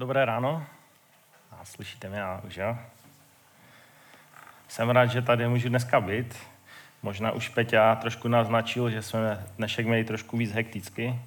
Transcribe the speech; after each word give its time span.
Dobré 0.00 0.24
ráno. 0.24 0.66
A 1.52 1.64
slyšíte 1.64 2.08
mě 2.08 2.22
už, 2.46 2.56
jo? 2.56 2.78
Jsem 4.68 4.90
rád, 4.90 5.06
že 5.06 5.22
tady 5.22 5.48
můžu 5.48 5.68
dneska 5.68 6.00
být. 6.00 6.36
Možná 7.02 7.32
už 7.32 7.48
Peťa 7.48 7.94
trošku 7.94 8.28
naznačil, 8.28 8.90
že 8.90 9.02
jsme 9.02 9.46
dnešek 9.56 9.86
měli 9.86 10.04
trošku 10.04 10.36
víc 10.36 10.52
hekticky. 10.52 11.20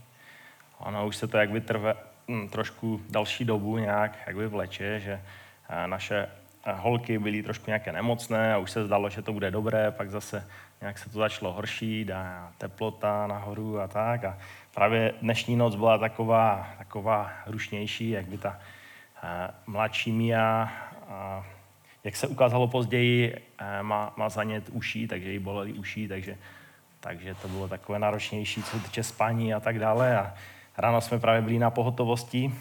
Ono 0.77 1.07
už 1.07 1.15
se 1.15 1.27
to 1.27 1.37
jakby 1.37 1.61
trve 1.61 1.95
hm, 2.27 2.47
trošku 2.49 3.01
další 3.09 3.45
dobu 3.45 3.77
nějak 3.77 4.17
jakby 4.27 4.47
vleče, 4.47 4.99
že 4.99 5.21
eh, 5.69 5.87
naše 5.87 6.27
holky 6.65 7.19
byly 7.19 7.43
trošku 7.43 7.65
nějaké 7.67 7.91
nemocné 7.91 8.53
a 8.53 8.57
už 8.57 8.71
se 8.71 8.85
zdalo, 8.85 9.09
že 9.09 9.21
to 9.21 9.33
bude 9.33 9.51
dobré, 9.51 9.91
pak 9.91 10.09
zase 10.09 10.47
nějak 10.81 10.97
se 10.97 11.09
to 11.09 11.19
začalo 11.19 11.53
horší, 11.53 12.11
a 12.11 12.51
teplota 12.57 13.27
nahoru 13.27 13.79
a 13.79 13.87
tak. 13.87 14.23
A 14.23 14.37
právě 14.73 15.13
dnešní 15.21 15.55
noc 15.55 15.75
byla 15.75 15.97
taková, 15.97 16.69
taková 16.77 17.31
rušnější, 17.45 18.09
jak 18.09 18.25
by 18.25 18.37
ta 18.37 18.59
eh, 19.23 19.53
mladší 19.67 20.11
Mia, 20.11 20.71
a 21.09 21.45
jak 22.03 22.15
se 22.15 22.27
ukázalo 22.27 22.67
později, 22.67 23.35
eh, 23.57 23.83
má, 23.83 24.13
má 24.17 24.29
zanět 24.29 24.69
uší, 24.71 25.07
takže 25.07 25.31
jí 25.31 25.39
bolely 25.39 25.73
uší, 25.73 26.07
takže, 26.07 26.37
takže 26.99 27.35
to 27.35 27.47
bylo 27.47 27.67
takové 27.67 27.99
náročnější, 27.99 28.63
co 28.63 28.79
týče 28.79 29.03
spaní 29.03 29.53
a 29.53 29.59
tak 29.59 29.79
dále. 29.79 30.17
A 30.17 30.33
ráno 30.77 31.01
jsme 31.01 31.19
právě 31.19 31.41
byli 31.41 31.59
na 31.59 31.69
pohotovosti. 31.69 32.53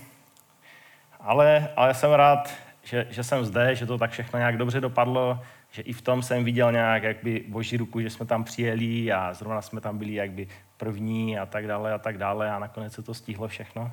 Ale, 1.21 1.69
ale 1.77 1.95
jsem 1.95 2.13
rád, 2.13 2.51
že, 2.91 3.07
že 3.11 3.25
jsem 3.25 3.45
zde, 3.45 3.75
že 3.75 3.87
to 3.87 3.99
tak 3.99 4.11
všechno 4.11 4.39
nějak 4.39 4.57
dobře 4.57 4.81
dopadlo, 4.81 5.41
že 5.71 5.83
i 5.83 5.93
v 5.93 6.03
tom 6.03 6.23
jsem 6.23 6.45
viděl 6.45 6.73
nějak 6.73 7.03
jakby 7.03 7.45
boží 7.49 7.77
ruku, 7.77 8.01
že 8.01 8.11
jsme 8.11 8.27
tam 8.27 8.45
přijeli 8.45 9.13
a 9.13 9.35
zrovna 9.35 9.63
jsme 9.63 9.81
tam 9.81 9.99
byli 9.99 10.15
jakby 10.15 10.49
první 10.77 11.39
a 11.39 11.47
tak 11.47 11.67
dále 11.67 11.93
a 11.93 11.99
tak 11.99 12.19
dále 12.19 12.51
a 12.51 12.59
nakonec 12.59 12.93
se 12.93 13.03
to 13.03 13.15
stihlo 13.15 13.49
všechno. 13.49 13.93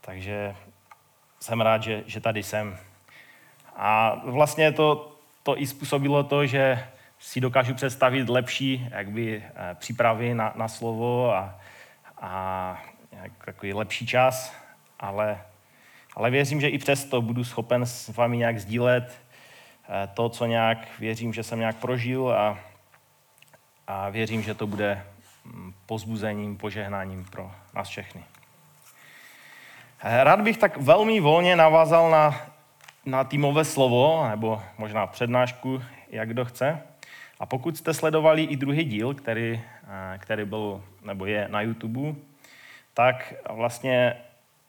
Takže 0.00 0.54
jsem 1.40 1.60
rád, 1.60 1.82
že, 1.82 2.02
že 2.06 2.20
tady 2.20 2.42
jsem. 2.42 2.76
A 3.76 4.20
vlastně 4.24 4.72
to, 4.72 5.18
to 5.42 5.60
i 5.60 5.66
způsobilo 5.66 6.22
to, 6.22 6.46
že 6.46 6.88
si 7.18 7.40
dokážu 7.40 7.74
představit 7.74 8.28
lepší 8.28 8.88
jakby, 8.90 9.44
eh, 9.56 9.74
přípravy 9.74 10.34
na, 10.34 10.52
na 10.56 10.68
slovo 10.68 11.34
a, 11.34 11.60
a 12.20 12.82
takový 13.44 13.72
lepší 13.72 14.06
čas, 14.06 14.54
ale, 15.00 15.40
ale 16.16 16.30
věřím, 16.30 16.60
že 16.60 16.68
i 16.68 16.78
přesto 16.78 17.22
budu 17.22 17.44
schopen 17.44 17.86
s 17.86 18.08
vámi 18.08 18.36
nějak 18.36 18.58
sdílet 18.58 19.22
eh, 19.88 20.08
to, 20.14 20.28
co 20.28 20.46
nějak 20.46 20.78
věřím, 20.98 21.32
že 21.32 21.42
jsem 21.42 21.58
nějak 21.58 21.76
prožil 21.76 22.30
a, 22.30 22.58
a 23.86 24.10
věřím, 24.10 24.42
že 24.42 24.54
to 24.54 24.66
bude 24.66 25.02
mm, 25.44 25.72
pozbuzením, 25.86 26.56
požehnáním 26.56 27.24
pro 27.24 27.50
nás 27.74 27.88
všechny. 27.88 28.22
Eh, 30.02 30.24
rád 30.24 30.40
bych 30.40 30.58
tak 30.58 30.76
velmi 30.76 31.20
volně 31.20 31.56
navázal 31.56 32.10
na, 32.10 32.40
na 33.06 33.24
týmové 33.24 33.64
slovo, 33.64 34.28
nebo 34.28 34.62
možná 34.78 35.06
přednášku, 35.06 35.82
jak 36.10 36.28
kdo 36.28 36.44
chce. 36.44 36.82
A 37.40 37.46
pokud 37.46 37.76
jste 37.76 37.94
sledovali 37.94 38.42
i 38.42 38.56
druhý 38.56 38.84
díl, 38.84 39.14
který, 39.14 39.60
eh, 39.84 40.18
který 40.18 40.44
byl, 40.44 40.84
nebo 41.02 41.26
je 41.26 41.48
na 41.48 41.60
YouTube, 41.60 42.14
tak 42.94 43.34
vlastně 43.50 44.16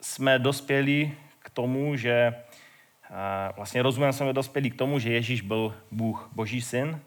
jsme 0.01 0.39
dospěli 0.39 1.11
tomu, 1.57 1.95
že 1.95 2.13
eh, 2.13 3.53
vlastně 3.55 3.81
rozumem 3.81 4.13
jsme 4.13 4.33
dospěli 4.33 4.69
k 4.69 4.77
tomu, 4.77 4.99
že 4.99 5.13
Ježíš 5.13 5.41
byl 5.41 5.73
Bůh, 5.91 6.29
Boží 6.35 6.61
syn. 6.61 7.01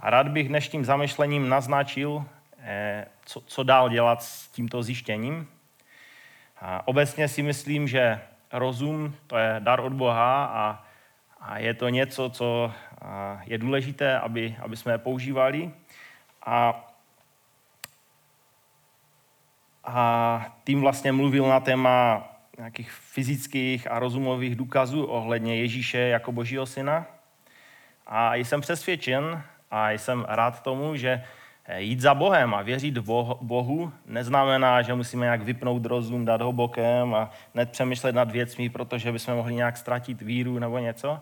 A 0.00 0.10
rád 0.10 0.28
bych 0.28 0.48
dnešním 0.48 0.84
zamyšlením 0.84 1.48
naznačil, 1.48 2.24
co, 3.24 3.40
co 3.40 3.62
dál 3.62 3.88
dělat 3.88 4.22
s 4.22 4.48
tímto 4.48 4.82
zjištěním. 4.82 5.48
A 6.60 6.88
obecně 6.88 7.28
si 7.28 7.42
myslím, 7.42 7.88
že 7.88 8.20
rozum 8.52 9.14
to 9.26 9.36
je 9.36 9.56
dar 9.58 9.80
od 9.80 9.92
Boha 9.92 10.44
a, 10.44 10.84
a 11.40 11.58
je 11.58 11.74
to 11.74 11.88
něco, 11.88 12.30
co 12.30 12.72
je 13.44 13.58
důležité, 13.58 14.18
aby, 14.18 14.56
aby 14.60 14.76
jsme 14.76 14.92
je 14.92 14.98
používali. 14.98 15.70
A, 16.46 16.84
a 19.84 19.96
tím 20.64 20.80
vlastně 20.80 21.12
mluvil 21.12 21.48
na 21.48 21.60
téma 21.60 22.24
nějakých 22.58 22.90
fyzických 22.90 23.90
a 23.90 23.98
rozumových 23.98 24.56
důkazů 24.56 25.04
ohledně 25.04 25.56
Ježíše 25.56 25.98
jako 25.98 26.32
Božího 26.32 26.66
syna. 26.66 27.06
A 28.06 28.34
jsem 28.34 28.60
přesvědčen 28.60 29.42
a 29.70 29.90
jsem 29.90 30.26
rád 30.28 30.62
tomu, 30.62 30.96
že 30.96 31.24
jít 31.76 32.00
za 32.00 32.14
Bohem 32.14 32.54
a 32.54 32.62
věřit 32.62 32.98
Bohu 33.40 33.92
neznamená, 34.06 34.82
že 34.82 34.94
musíme 34.94 35.26
nějak 35.26 35.42
vypnout 35.42 35.86
rozum, 35.86 36.24
dát 36.24 36.40
ho 36.40 36.52
bokem 36.52 37.14
a 37.14 37.30
nepřemýšlet 37.54 38.14
nad 38.14 38.30
věcmi, 38.30 38.68
protože 38.68 39.12
bychom 39.12 39.34
mohli 39.34 39.54
nějak 39.54 39.76
ztratit 39.76 40.22
víru 40.22 40.58
nebo 40.58 40.78
něco, 40.78 41.20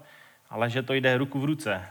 ale 0.51 0.71
že 0.71 0.83
to 0.83 0.95
jde 0.95 1.19
ruku 1.19 1.41
v 1.41 1.45
ruce. 1.45 1.83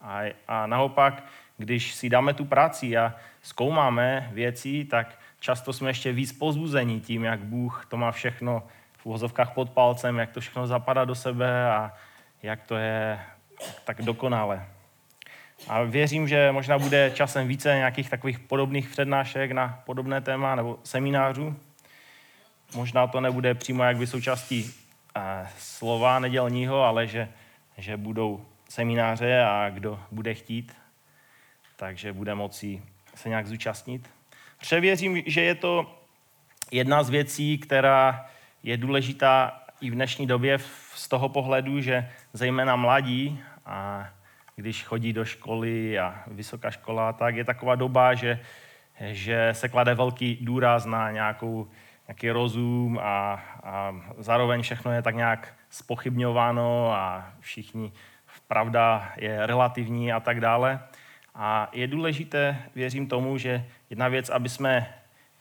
A, 0.00 0.20
a 0.48 0.66
naopak, 0.66 1.24
když 1.56 1.94
si 1.94 2.08
dáme 2.08 2.34
tu 2.34 2.44
práci 2.44 2.96
a 2.96 3.14
zkoumáme 3.42 4.30
věci, 4.32 4.84
tak 4.84 5.18
často 5.40 5.72
jsme 5.72 5.90
ještě 5.90 6.12
víc 6.12 6.32
pozbuzení 6.32 7.00
tím, 7.00 7.24
jak 7.24 7.40
Bůh 7.40 7.86
to 7.88 7.96
má 7.96 8.12
všechno 8.12 8.62
v 9.02 9.06
uvozovkách 9.06 9.54
pod 9.54 9.70
palcem, 9.70 10.18
jak 10.18 10.30
to 10.30 10.40
všechno 10.40 10.66
zapadá 10.66 11.04
do 11.04 11.14
sebe 11.14 11.70
a 11.70 11.92
jak 12.42 12.62
to 12.62 12.76
je 12.76 13.20
tak 13.84 14.02
dokonale. 14.02 14.66
A 15.68 15.82
věřím, 15.82 16.28
že 16.28 16.52
možná 16.52 16.78
bude 16.78 17.10
časem 17.14 17.48
více 17.48 17.76
nějakých 17.76 18.10
takových 18.10 18.38
podobných 18.38 18.88
přednášek 18.88 19.52
na 19.52 19.82
podobné 19.86 20.20
téma 20.20 20.54
nebo 20.54 20.78
seminářů. 20.84 21.56
Možná 22.74 23.06
to 23.06 23.20
nebude 23.20 23.54
přímo 23.54 23.82
jak 23.82 23.96
by 23.96 24.06
součástí 24.06 24.74
eh, 25.16 25.48
slova 25.58 26.18
nedělního, 26.18 26.82
ale 26.82 27.06
že, 27.06 27.28
že 27.78 27.96
budou 27.96 28.44
semináře 28.68 29.42
a 29.42 29.70
kdo 29.70 30.00
bude 30.10 30.34
chtít, 30.34 30.76
takže 31.76 32.12
bude 32.12 32.34
moci 32.34 32.82
se 33.14 33.28
nějak 33.28 33.46
zúčastnit. 33.46 34.10
Převěřím, 34.58 35.22
že 35.26 35.40
je 35.40 35.54
to 35.54 36.00
jedna 36.70 37.02
z 37.02 37.10
věcí, 37.10 37.58
která 37.58 38.30
je 38.62 38.76
důležitá 38.76 39.60
i 39.80 39.90
v 39.90 39.94
dnešní 39.94 40.26
době 40.26 40.58
z 40.94 41.08
toho 41.08 41.28
pohledu, 41.28 41.80
že 41.80 42.08
zejména 42.32 42.76
mladí 42.76 43.40
a 43.66 44.08
když 44.56 44.84
chodí 44.84 45.12
do 45.12 45.24
školy 45.24 45.98
a 45.98 46.22
vysoká 46.26 46.70
škola, 46.70 47.12
tak 47.12 47.36
je 47.36 47.44
taková 47.44 47.74
doba, 47.74 48.14
že, 48.14 48.40
že 49.00 49.48
se 49.52 49.68
klade 49.68 49.94
velký 49.94 50.38
důraz 50.40 50.84
na 50.84 51.10
nějakou, 51.10 51.68
nějaký 52.08 52.30
rozum 52.30 52.98
a, 53.02 53.42
a 53.64 53.94
zároveň 54.18 54.62
všechno 54.62 54.92
je 54.92 55.02
tak 55.02 55.14
nějak 55.14 55.54
spochybňováno 55.70 56.92
a 56.92 57.32
všichni, 57.40 57.92
pravda 58.48 59.12
je 59.16 59.46
relativní 59.46 60.12
a 60.12 60.20
tak 60.20 60.40
dále. 60.40 60.80
A 61.34 61.68
je 61.72 61.86
důležité, 61.86 62.58
věřím 62.74 63.06
tomu, 63.06 63.38
že 63.38 63.64
jedna 63.90 64.08
věc, 64.08 64.30
aby 64.30 64.48
jsme 64.48 64.94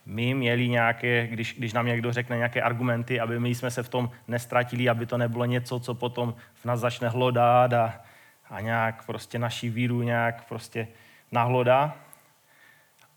my 0.09 0.33
měli 0.33 0.69
nějaké, 0.69 1.27
když, 1.27 1.55
když 1.57 1.73
nám 1.73 1.85
někdo 1.85 2.13
řekne 2.13 2.37
nějaké 2.37 2.61
argumenty, 2.61 3.19
aby 3.19 3.39
my 3.39 3.55
jsme 3.55 3.71
se 3.71 3.83
v 3.83 3.89
tom 3.89 4.09
nestratili, 4.27 4.89
aby 4.89 5.05
to 5.05 5.17
nebylo 5.17 5.45
něco, 5.45 5.79
co 5.79 5.93
potom 5.93 6.35
v 6.53 6.65
nás 6.65 6.79
začne 6.79 7.09
hlodat 7.09 7.73
a, 7.73 8.01
a 8.49 8.61
nějak 8.61 9.05
prostě 9.05 9.39
naši 9.39 9.69
víru 9.69 10.01
nějak 10.01 10.47
prostě 10.47 10.87
nahlodá. 11.31 11.95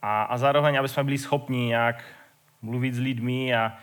A, 0.03 0.23
a 0.23 0.39
zároveň, 0.39 0.79
aby 0.79 0.89
jsme 0.89 1.05
byli 1.05 1.19
schopni 1.19 1.67
nějak 1.67 2.05
mluvit 2.63 2.95
s 2.95 2.99
lidmi 2.99 3.55
a, 3.55 3.77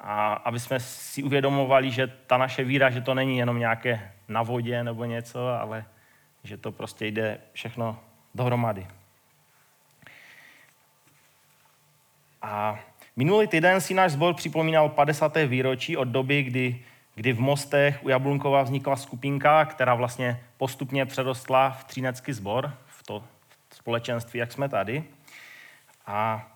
a 0.00 0.32
aby 0.32 0.60
jsme 0.60 0.80
si 0.80 1.22
uvědomovali, 1.22 1.90
že 1.90 2.06
ta 2.26 2.36
naše 2.36 2.64
víra, 2.64 2.90
že 2.90 3.00
to 3.00 3.14
není 3.14 3.38
jenom 3.38 3.58
nějaké 3.58 4.10
na 4.28 4.42
vodě 4.42 4.84
nebo 4.84 5.04
něco, 5.04 5.48
ale 5.48 5.84
že 6.44 6.56
to 6.56 6.72
prostě 6.72 7.06
jde 7.06 7.38
všechno 7.52 7.98
dohromady. 8.34 8.86
A 12.48 12.78
minulý 13.16 13.46
týden 13.46 13.80
si 13.80 13.94
náš 13.94 14.12
zbor 14.12 14.34
připomínal 14.34 14.88
50. 14.88 15.36
výročí 15.46 15.96
od 15.96 16.08
doby, 16.08 16.42
kdy 16.42 16.80
kdy 17.16 17.32
v 17.32 17.40
Mostech 17.40 18.04
u 18.04 18.08
Jablunkova 18.08 18.62
vznikla 18.62 18.96
skupinka, 18.96 19.64
která 19.64 19.94
vlastně 19.94 20.40
postupně 20.56 21.06
přerostla 21.06 21.70
v 21.70 21.84
Třinecký 21.84 22.32
sbor, 22.32 22.74
v 22.86 23.02
to 23.02 23.24
společenství, 23.74 24.40
jak 24.40 24.52
jsme 24.52 24.68
tady. 24.68 25.04
A 26.06 26.48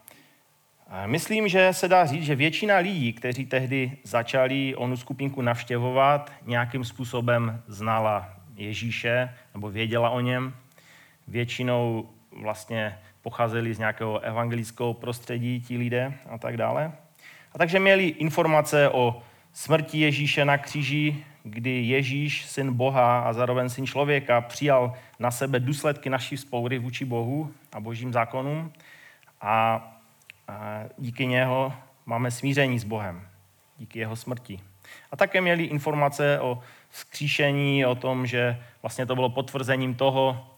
myslím, 1.07 1.49
že 1.49 1.73
se 1.73 1.89
dá 1.89 2.07
říct, 2.07 2.25
že 2.25 2.35
většina 2.35 2.77
lidí, 2.77 3.13
kteří 3.13 3.47
tehdy 3.47 3.97
začali 4.03 4.75
onu 4.75 4.97
skupinku 4.97 5.43
navštěvovat, 5.43 6.33
nějakým 6.47 6.85
způsobem 6.85 7.63
znala 7.67 8.29
Ježíše 8.55 9.35
nebo 9.55 9.71
věděla 9.71 10.11
o 10.11 10.21
něm. 10.21 10.55
Většinou 11.29 12.11
vlastně 12.43 12.99
pocházeli 13.23 13.75
z 13.75 13.79
nějakého 13.79 14.21
evangelického 14.21 14.95
prostředí 14.95 15.61
ti 15.61 15.77
lidé 15.77 16.15
a 16.31 16.39
tak 16.39 16.57
dále. 16.57 16.93
A 17.53 17.59
takže 17.59 17.79
měli 17.79 18.05
informace 18.05 18.89
o 18.89 19.23
smrti 19.53 20.01
Ježíše 20.01 20.45
na 20.45 20.59
kříži, 20.59 21.25
kdy 21.43 21.71
Ježíš, 21.71 22.47
syn 22.47 22.73
Boha 22.73 23.21
a 23.21 23.33
zároveň 23.33 23.69
syn 23.69 23.87
člověka, 23.87 24.41
přijal 24.41 24.93
na 25.19 25.31
sebe 25.31 25.61
důsledky 25.61 26.11
naší 26.11 26.37
spoury 26.37 26.79
vůči 26.79 27.05
Bohu 27.05 27.53
a 27.73 27.81
božím 27.81 28.13
zákonům 28.13 28.73
a, 29.41 29.87
díky 30.99 31.27
něho 31.27 31.73
máme 32.07 32.31
smíření 32.31 32.79
s 32.79 32.85
Bohem, 32.85 33.29
díky 33.79 33.99
jeho 33.99 34.17
smrti. 34.17 34.61
A 35.13 35.17
také 35.17 35.41
měli 35.41 35.65
informace 35.65 36.41
o 36.41 36.61
skříšení, 36.91 37.87
o 37.87 37.95
tom, 37.95 38.27
že 38.27 38.63
vlastně 38.83 39.07
to 39.07 39.15
bylo 39.15 39.31
potvrzením 39.31 39.95
toho, 39.95 40.50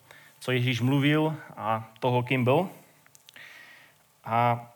co 0.43 0.53
Ježíš 0.53 0.81
mluvil 0.81 1.37
a 1.56 1.91
toho, 2.00 2.23
kým 2.23 2.44
byl. 2.44 2.69
A 4.25 4.67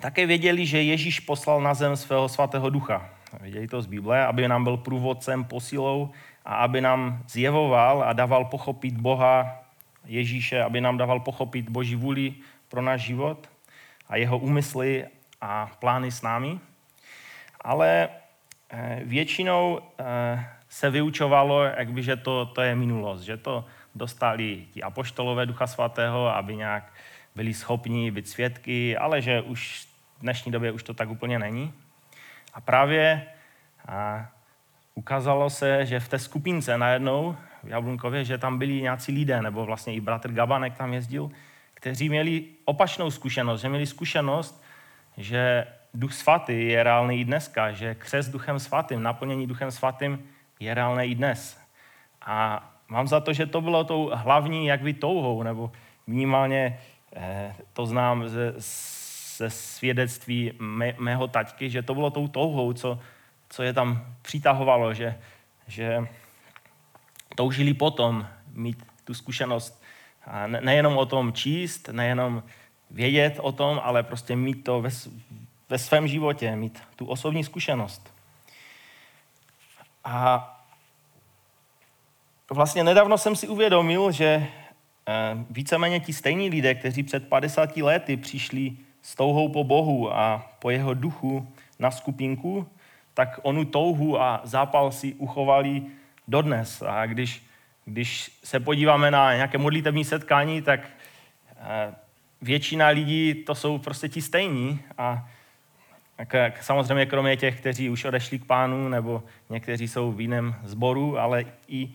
také 0.00 0.26
věděli, 0.26 0.66
že 0.66 0.82
Ježíš 0.82 1.20
poslal 1.20 1.60
na 1.60 1.74
zem 1.74 1.96
svého 1.96 2.28
svatého 2.28 2.70
ducha. 2.70 3.08
Věděli 3.40 3.68
to 3.68 3.82
z 3.82 3.86
Bible, 3.86 4.26
aby 4.26 4.48
nám 4.48 4.64
byl 4.64 4.76
průvodcem, 4.76 5.44
posilou 5.44 6.10
a 6.44 6.54
aby 6.54 6.80
nám 6.80 7.22
zjevoval 7.28 8.02
a 8.02 8.12
dával 8.12 8.44
pochopit 8.44 8.94
Boha 8.94 9.64
Ježíše, 10.04 10.62
aby 10.62 10.80
nám 10.80 10.98
dával 10.98 11.20
pochopit 11.20 11.70
Boží 11.70 11.96
vůli 11.96 12.34
pro 12.68 12.82
náš 12.82 13.00
život 13.00 13.48
a 14.08 14.16
jeho 14.16 14.38
úmysly 14.38 15.06
a 15.40 15.70
plány 15.78 16.10
s 16.10 16.22
námi. 16.22 16.60
Ale 17.60 18.08
eh, 18.70 19.00
většinou 19.04 19.80
eh, 19.98 20.46
se 20.68 20.90
vyučovalo, 20.90 21.62
jakby, 21.64 22.02
že 22.02 22.16
to, 22.16 22.46
to 22.46 22.60
je 22.60 22.74
minulost, 22.74 23.20
že 23.20 23.36
to 23.36 23.64
dostali 23.94 24.66
ti 24.72 24.82
apoštolové 24.82 25.46
Ducha 25.46 25.66
Svatého, 25.66 26.36
aby 26.36 26.56
nějak 26.56 26.92
byli 27.34 27.54
schopni 27.54 28.10
být 28.10 28.28
svědky, 28.28 28.96
ale 28.96 29.22
že 29.22 29.40
už 29.40 29.88
v 30.18 30.20
dnešní 30.20 30.52
době 30.52 30.72
už 30.72 30.82
to 30.82 30.94
tak 30.94 31.10
úplně 31.10 31.38
není. 31.38 31.72
A 32.54 32.60
právě 32.60 33.26
a 33.88 34.28
ukázalo 34.94 35.50
se, 35.50 35.86
že 35.86 36.00
v 36.00 36.08
té 36.08 36.18
skupince 36.18 36.78
najednou 36.78 37.36
v 37.62 37.68
Jablunkově, 37.68 38.24
že 38.24 38.38
tam 38.38 38.58
byli 38.58 38.82
nějací 38.82 39.12
lidé, 39.12 39.42
nebo 39.42 39.64
vlastně 39.64 39.94
i 39.94 40.00
bratr 40.00 40.32
Gabanek 40.32 40.74
tam 40.74 40.94
jezdil, 40.94 41.30
kteří 41.74 42.08
měli 42.08 42.44
opačnou 42.64 43.10
zkušenost, 43.10 43.60
že 43.60 43.68
měli 43.68 43.86
zkušenost, 43.86 44.64
že 45.16 45.66
Duch 45.94 46.12
Svatý 46.12 46.68
je 46.68 46.82
reálný 46.82 47.20
i 47.20 47.24
dneska, 47.24 47.72
že 47.72 47.94
křes 47.94 48.28
Duchem 48.28 48.58
Svatým, 48.58 49.02
naplnění 49.02 49.46
Duchem 49.46 49.70
Svatým 49.70 50.28
je 50.60 50.74
reálné 50.74 51.06
i 51.06 51.14
dnes. 51.14 51.60
A 52.22 52.68
mám 52.92 53.08
za 53.08 53.20
to, 53.20 53.32
že 53.32 53.46
to 53.46 53.60
bylo 53.60 53.84
tou 53.84 54.10
hlavní 54.14 54.66
jakby 54.66 54.92
touhou, 54.92 55.42
nebo 55.42 55.72
minimálně 56.06 56.80
eh, 57.16 57.54
to 57.72 57.86
znám 57.86 58.28
ze, 58.28 58.54
ze 59.36 59.50
svědectví 59.50 60.52
mé, 60.58 60.94
mého 60.98 61.28
taťky, 61.28 61.70
že 61.70 61.82
to 61.82 61.94
bylo 61.94 62.10
tou 62.10 62.28
touhou, 62.28 62.72
co, 62.72 62.98
co 63.48 63.62
je 63.62 63.72
tam 63.72 64.06
přitahovalo, 64.22 64.94
že, 64.94 65.18
že 65.66 66.06
toužili 67.34 67.74
potom 67.74 68.26
mít 68.52 68.84
tu 69.04 69.14
zkušenost 69.14 69.82
a 70.26 70.46
ne, 70.46 70.60
nejenom 70.60 70.98
o 70.98 71.06
tom 71.06 71.32
číst, 71.32 71.88
nejenom 71.88 72.42
vědět 72.90 73.38
o 73.40 73.52
tom, 73.52 73.80
ale 73.84 74.02
prostě 74.02 74.36
mít 74.36 74.64
to 74.64 74.80
ve, 74.80 74.90
ve 75.68 75.78
svém 75.78 76.08
životě, 76.08 76.56
mít 76.56 76.82
tu 76.96 77.06
osobní 77.06 77.44
zkušenost. 77.44 78.14
A 80.04 80.61
vlastně 82.52 82.84
nedávno 82.84 83.18
jsem 83.18 83.36
si 83.36 83.48
uvědomil, 83.48 84.12
že 84.12 84.24
eh, 84.26 84.46
víceméně 85.50 86.00
ti 86.00 86.12
stejní 86.12 86.48
lidé, 86.48 86.74
kteří 86.74 87.02
před 87.02 87.28
50 87.28 87.76
lety 87.76 88.16
přišli 88.16 88.72
s 89.02 89.14
touhou 89.14 89.48
po 89.48 89.64
Bohu 89.64 90.14
a 90.14 90.50
po 90.58 90.70
jeho 90.70 90.94
duchu 90.94 91.48
na 91.78 91.90
skupinku, 91.90 92.68
tak 93.14 93.40
onu 93.42 93.64
touhu 93.64 94.20
a 94.20 94.40
zápal 94.44 94.92
si 94.92 95.14
uchovali 95.14 95.82
dodnes. 96.28 96.82
A 96.82 97.06
když, 97.06 97.42
když 97.84 98.38
se 98.44 98.60
podíváme 98.60 99.10
na 99.10 99.34
nějaké 99.34 99.58
modlitební 99.58 100.04
setkání, 100.04 100.62
tak 100.62 100.80
eh, 101.56 101.94
většina 102.42 102.88
lidí 102.88 103.34
to 103.34 103.54
jsou 103.54 103.78
prostě 103.78 104.08
ti 104.08 104.22
stejní 104.22 104.80
a 104.98 105.28
tak, 106.28 106.62
samozřejmě 106.62 107.06
kromě 107.06 107.36
těch, 107.36 107.60
kteří 107.60 107.90
už 107.90 108.04
odešli 108.04 108.38
k 108.38 108.44
pánu, 108.44 108.88
nebo 108.88 109.22
někteří 109.50 109.88
jsou 109.88 110.12
v 110.12 110.20
jiném 110.20 110.54
sboru, 110.64 111.18
ale 111.18 111.44
i, 111.68 111.90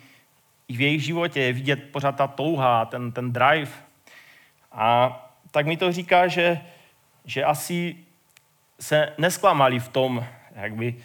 i 0.68 0.78
v 0.78 0.82
jejich 0.82 1.04
životě 1.04 1.42
je 1.42 1.54
vidět 1.54 1.92
pořád 1.92 2.12
ta 2.12 2.28
touha, 2.28 2.86
ten, 2.86 3.12
ten 3.12 3.34
drive. 3.34 3.72
A 4.72 5.20
tak 5.52 5.66
mi 5.66 5.78
to 5.78 5.92
říká, 5.92 6.28
že, 6.28 6.62
že 7.26 7.44
asi 7.44 7.96
se 8.80 9.14
nesklamali 9.18 9.80
v 9.80 9.88
tom, 9.90 10.26
jakby, 10.56 10.96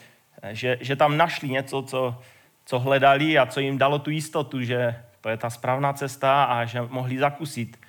že, 0.51 0.79
že 0.81 0.97
tam 0.97 1.17
našli 1.17 1.49
něco, 1.49 1.83
co, 1.83 2.23
co 2.65 2.79
hledali 2.79 3.39
a 3.39 3.47
co 3.47 3.61
jim 3.61 3.79
dalo 3.79 3.99
tu 3.99 4.11
jistotu, 4.11 4.63
že 4.63 5.05
to 5.21 5.29
je 5.29 5.37
ta 5.37 5.51
správná 5.51 5.93
cesta 5.93 6.45
a 6.45 6.65
že 6.65 6.81
mohli 6.81 7.19
zakusit 7.19 7.81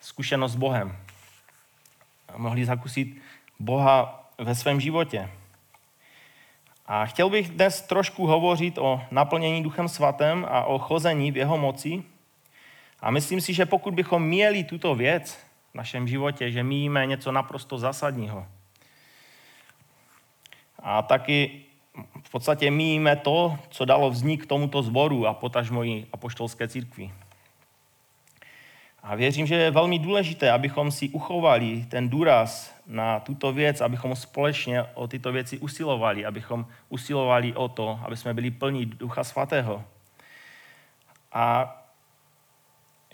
zkušenost 0.00 0.52
s 0.52 0.56
Bohem. 0.56 0.96
Mohli 2.36 2.64
zakusit 2.64 3.22
Boha 3.58 4.28
ve 4.38 4.54
svém 4.54 4.80
životě. 4.80 5.30
A 6.92 7.06
chtěl 7.06 7.30
bych 7.30 7.48
dnes 7.48 7.82
trošku 7.82 8.26
hovořit 8.26 8.78
o 8.78 9.02
naplnění 9.10 9.62
Duchem 9.62 9.88
Svatém 9.88 10.46
a 10.50 10.64
o 10.64 10.78
chození 10.78 11.30
v 11.32 11.36
jeho 11.36 11.58
moci. 11.58 12.02
A 13.00 13.10
myslím 13.10 13.40
si, 13.40 13.54
že 13.54 13.66
pokud 13.66 13.94
bychom 13.94 14.22
měli 14.22 14.64
tuto 14.64 14.94
věc 14.94 15.38
v 15.72 15.74
našem 15.74 16.08
životě, 16.08 16.50
že 16.50 16.62
míjíme 16.62 17.06
něco 17.06 17.32
naprosto 17.32 17.78
zásadního. 17.78 18.46
A 20.78 21.02
taky 21.02 21.62
v 22.22 22.30
podstatě 22.30 22.70
míjíme 22.70 23.16
to, 23.16 23.58
co 23.68 23.84
dalo 23.84 24.10
vznik 24.10 24.46
tomuto 24.46 24.82
zboru 24.82 25.26
a 25.26 25.34
potažmo 25.34 25.84
i 25.84 26.06
apoštolské 26.12 26.68
církvi. 26.68 27.10
A 29.02 29.14
věřím, 29.14 29.46
že 29.46 29.54
je 29.54 29.70
velmi 29.70 29.98
důležité, 29.98 30.50
abychom 30.50 30.90
si 30.90 31.08
uchovali 31.08 31.86
ten 31.88 32.08
důraz 32.08 32.74
na 32.86 33.20
tuto 33.20 33.52
věc, 33.52 33.80
abychom 33.80 34.16
společně 34.16 34.82
o 34.82 35.08
tyto 35.08 35.32
věci 35.32 35.58
usilovali, 35.58 36.26
abychom 36.26 36.66
usilovali 36.88 37.54
o 37.54 37.68
to, 37.68 38.00
aby 38.02 38.16
jsme 38.16 38.34
byli 38.34 38.50
plní 38.50 38.86
Ducha 38.86 39.24
Svatého. 39.24 39.84
A 41.32 41.76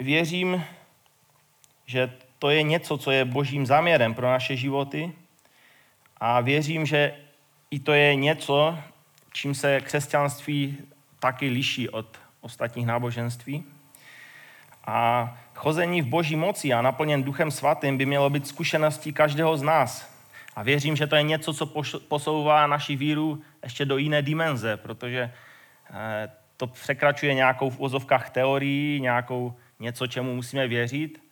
věřím, 0.01 0.65
že 1.87 2.13
to 2.39 2.51
je 2.51 2.63
něco, 2.63 2.99
co 2.99 3.11
je 3.11 3.25
božím 3.25 3.67
záměrem 3.67 4.15
pro 4.15 4.31
naše 4.31 4.57
životy 4.57 5.13
a 6.17 6.41
věřím, 6.41 6.87
že 6.87 7.15
i 7.71 7.79
to 7.79 7.93
je 7.93 8.15
něco, 8.15 8.79
čím 9.33 9.55
se 9.55 9.81
křesťanství 9.81 10.79
taky 11.19 11.49
liší 11.49 11.89
od 11.89 12.19
ostatních 12.41 12.87
náboženství. 12.87 13.65
A 14.87 15.39
chození 15.57 16.03
v 16.03 16.07
boží 16.07 16.37
moci 16.37 16.73
a 16.73 16.83
naplněn 16.83 17.23
duchem 17.23 17.51
svatým 17.51 17.99
by 17.99 18.07
mělo 18.07 18.31
být 18.31 18.47
zkušeností 18.47 19.13
každého 19.13 19.57
z 19.57 19.63
nás. 19.63 20.17
A 20.57 20.63
věřím, 20.63 20.97
že 20.97 21.07
to 21.07 21.17
je 21.17 21.23
něco, 21.23 21.55
co 21.55 21.67
posouvá 22.09 22.67
naši 22.67 22.97
víru 22.97 23.43
ještě 23.63 23.85
do 23.85 23.97
jiné 23.97 24.23
dimenze, 24.23 24.77
protože 24.77 25.33
eh, 25.91 26.31
to 26.57 26.67
překračuje 26.67 27.35
nějakou 27.35 27.71
v 27.71 27.81
ozovkách 27.81 28.31
teorii, 28.31 29.01
nějakou 29.01 29.55
něco, 29.81 30.07
čemu 30.07 30.35
musíme 30.35 30.69
věřit, 30.69 31.23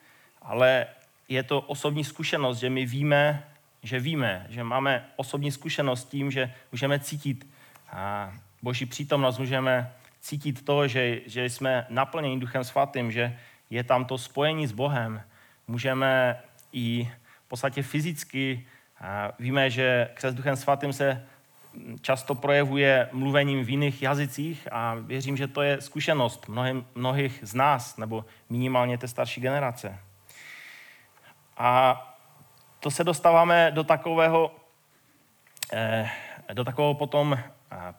ale 0.43 0.87
je 1.29 1.43
to 1.43 1.61
osobní 1.61 2.05
zkušenost, 2.05 2.59
že 2.59 2.71
my 2.71 2.87
víme, 2.87 3.45
že 3.83 4.01
víme, 4.01 4.47
že 4.49 4.65
máme 4.65 5.05
osobní 5.17 5.53
zkušenost 5.53 6.01
s 6.01 6.05
tím, 6.05 6.31
že 6.31 6.53
můžeme 6.73 6.99
cítit 6.99 7.47
Boží 8.63 8.87
přítomnost, 8.87 9.39
můžeme 9.39 9.93
cítit 10.21 10.65
to, 10.65 10.89
že, 10.89 11.21
že 11.27 11.45
jsme 11.45 11.87
naplněni 11.89 12.41
Duchem 12.41 12.65
Svatým, 12.65 13.13
že 13.13 13.39
je 13.71 13.85
tam 13.85 14.05
to 14.05 14.19
spojení 14.19 14.67
s 14.67 14.73
Bohem. 14.73 15.23
Můžeme 15.69 16.43
i 16.73 17.11
v 17.45 17.49
podstatě 17.49 17.83
fyzicky, 17.83 18.67
víme, 19.39 19.71
že 19.71 20.11
křes 20.15 20.35
Duchem 20.35 20.57
Svatým 20.57 20.93
se 20.93 21.27
často 22.01 22.35
projevuje 22.35 23.09
mluvením 23.13 23.65
v 23.65 23.71
jiných 23.71 24.03
jazycích 24.03 24.69
a 24.73 24.95
věřím, 24.95 25.37
že 25.37 25.49
to 25.49 25.63
je 25.63 25.81
zkušenost 25.81 26.49
mnohým, 26.49 26.87
mnohých 26.95 27.39
z 27.43 27.55
nás, 27.55 27.97
nebo 27.97 28.25
minimálně 28.51 28.99
té 28.99 29.09
starší 29.09 29.41
generace. 29.41 29.99
A 31.57 32.01
to 32.81 32.91
se 32.91 33.05
dostáváme 33.05 33.71
do 33.71 33.85
takového, 33.85 34.55
eh, 35.73 36.11
do 36.53 36.65
takového 36.65 36.95
potom 36.95 37.39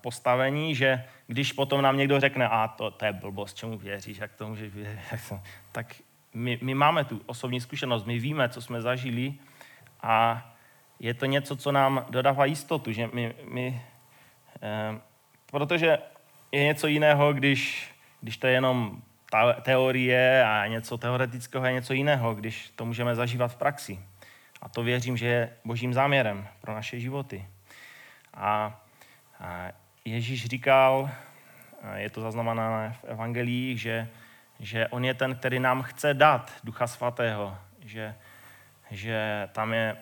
postavení, 0.01 0.75
že 0.75 1.03
když 1.27 1.53
potom 1.53 1.81
nám 1.81 1.97
někdo 1.97 2.19
řekne, 2.19 2.47
a 2.47 2.67
to, 2.67 2.91
to 2.91 3.05
je 3.05 3.13
blbost, 3.13 3.57
čemu 3.57 3.77
věříš, 3.77 4.17
jak 4.17 4.33
to 4.33 4.47
můžeš 4.47 4.73
věřit, 4.73 4.99
tak 5.71 5.95
my, 6.33 6.59
my 6.61 6.73
máme 6.73 7.05
tu 7.05 7.21
osobní 7.25 7.61
zkušenost, 7.61 8.05
my 8.05 8.19
víme, 8.19 8.49
co 8.49 8.61
jsme 8.61 8.81
zažili 8.81 9.33
a 10.01 10.45
je 10.99 11.13
to 11.13 11.25
něco, 11.25 11.55
co 11.55 11.71
nám 11.71 12.05
dodává 12.09 12.45
jistotu, 12.45 12.91
že 12.91 13.09
my, 13.13 13.35
my 13.49 13.81
eh, 14.61 14.99
protože 15.51 15.97
je 16.51 16.63
něco 16.63 16.87
jiného, 16.87 17.33
když, 17.33 17.91
když 18.21 18.37
to 18.37 18.47
je 18.47 18.53
jenom 18.53 19.01
ta, 19.31 19.53
teorie 19.53 20.45
a 20.45 20.67
něco 20.67 20.97
teoretického 20.97 21.65
je 21.65 21.73
něco 21.73 21.93
jiného, 21.93 22.35
když 22.35 22.71
to 22.75 22.85
můžeme 22.85 23.15
zažívat 23.15 23.47
v 23.47 23.55
praxi. 23.55 23.99
A 24.61 24.69
to 24.69 24.83
věřím, 24.83 25.17
že 25.17 25.27
je 25.27 25.49
božím 25.65 25.93
záměrem 25.93 26.47
pro 26.61 26.73
naše 26.73 26.99
životy. 26.99 27.45
A 28.33 28.81
Ježíš 30.05 30.45
říkal, 30.45 31.09
je 31.95 32.09
to 32.09 32.21
zaznamenané 32.21 32.95
v 33.01 33.03
evangelii, 33.03 33.77
že, 33.77 34.07
že 34.59 34.87
on 34.87 35.05
je 35.05 35.13
ten, 35.13 35.35
který 35.35 35.59
nám 35.59 35.83
chce 35.83 36.13
dát 36.13 36.51
Ducha 36.63 36.87
Svatého, 36.87 37.57
že, 37.79 38.15
že 38.91 39.49
tam 39.51 39.73
je, 39.73 39.97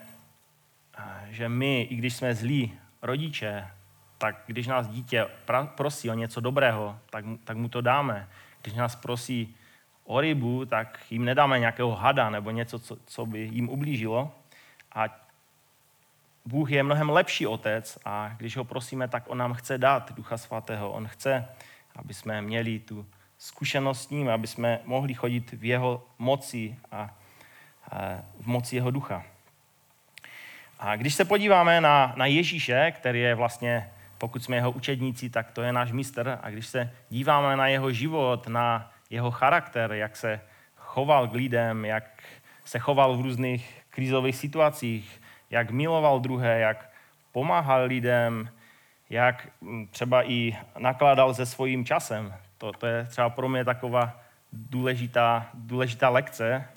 že 1.29 1.49
my, 1.49 1.81
i 1.81 1.95
když 1.95 2.13
jsme 2.13 2.35
zlí 2.35 2.73
rodiče, 3.01 3.67
tak 4.17 4.43
když 4.45 4.67
nás 4.67 4.87
dítě 4.87 5.27
prosí 5.75 6.09
o 6.09 6.13
něco 6.13 6.41
dobrého, 6.41 6.99
tak, 7.09 7.25
tak 7.43 7.57
mu 7.57 7.69
to 7.69 7.81
dáme. 7.81 8.27
Když 8.61 8.73
nás 8.73 8.95
prosí 8.95 9.55
o 10.03 10.21
rybu, 10.21 10.65
tak 10.65 10.99
jim 11.09 11.25
nedáme 11.25 11.59
nějakého 11.59 11.95
hada 11.95 12.29
nebo 12.29 12.51
něco, 12.51 12.79
co, 12.79 12.97
co 13.05 13.25
by 13.25 13.39
jim 13.39 13.69
ublížilo. 13.69 14.35
A 14.95 15.22
Bůh 16.45 16.71
je 16.71 16.83
mnohem 16.83 17.09
lepší 17.09 17.47
otec 17.47 17.97
a 18.05 18.31
když 18.37 18.57
ho 18.57 18.63
prosíme, 18.63 19.07
tak 19.07 19.23
on 19.27 19.37
nám 19.37 19.53
chce 19.53 19.77
dát 19.77 20.11
Ducha 20.11 20.37
Svatého. 20.37 20.91
On 20.91 21.07
chce, 21.07 21.47
aby 21.95 22.13
jsme 22.13 22.41
měli 22.41 22.79
tu 22.79 23.05
zkušenost 23.37 24.03
s 24.03 24.09
ním, 24.09 24.29
aby 24.29 24.47
jsme 24.47 24.79
mohli 24.85 25.13
chodit 25.13 25.51
v 25.51 25.63
jeho 25.63 26.07
moci 26.17 26.75
a 26.91 27.15
v 28.39 28.45
moci 28.45 28.75
jeho 28.75 28.91
ducha. 28.91 29.23
A 30.79 30.95
když 30.95 31.15
se 31.15 31.25
podíváme 31.25 31.81
na, 31.81 32.13
na 32.17 32.25
Ježíše, 32.25 32.91
který 32.91 33.19
je 33.19 33.35
vlastně, 33.35 33.89
pokud 34.17 34.43
jsme 34.43 34.55
jeho 34.55 34.71
učedníci, 34.71 35.29
tak 35.29 35.51
to 35.51 35.61
je 35.61 35.73
náš 35.73 35.91
mistr, 35.91 36.39
a 36.41 36.49
když 36.49 36.67
se 36.67 36.91
díváme 37.09 37.57
na 37.57 37.67
jeho 37.67 37.91
život, 37.91 38.47
na 38.47 38.91
jeho 39.09 39.31
charakter, 39.31 39.93
jak 39.93 40.15
se 40.15 40.41
choval 40.75 41.27
k 41.27 41.33
lidem, 41.33 41.85
jak 41.85 42.23
se 42.63 42.79
choval 42.79 43.17
v 43.17 43.21
různých 43.21 43.81
krizových 43.89 44.35
situacích, 44.35 45.21
jak 45.53 45.71
miloval 45.71 46.19
druhé, 46.19 46.59
jak 46.59 46.89
pomáhal 47.31 47.85
lidem, 47.85 48.49
jak 49.09 49.47
mm, 49.61 49.87
třeba 49.87 50.29
i 50.29 50.57
nakládal 50.77 51.33
se 51.33 51.45
svým 51.45 51.85
časem. 51.85 52.33
To, 52.57 52.71
to 52.71 52.87
je 52.87 53.05
třeba 53.05 53.29
pro 53.29 53.49
mě 53.49 53.65
taková 53.65 54.19
důležitá, 54.53 55.49
důležitá 55.53 56.09
lekce, 56.09 56.67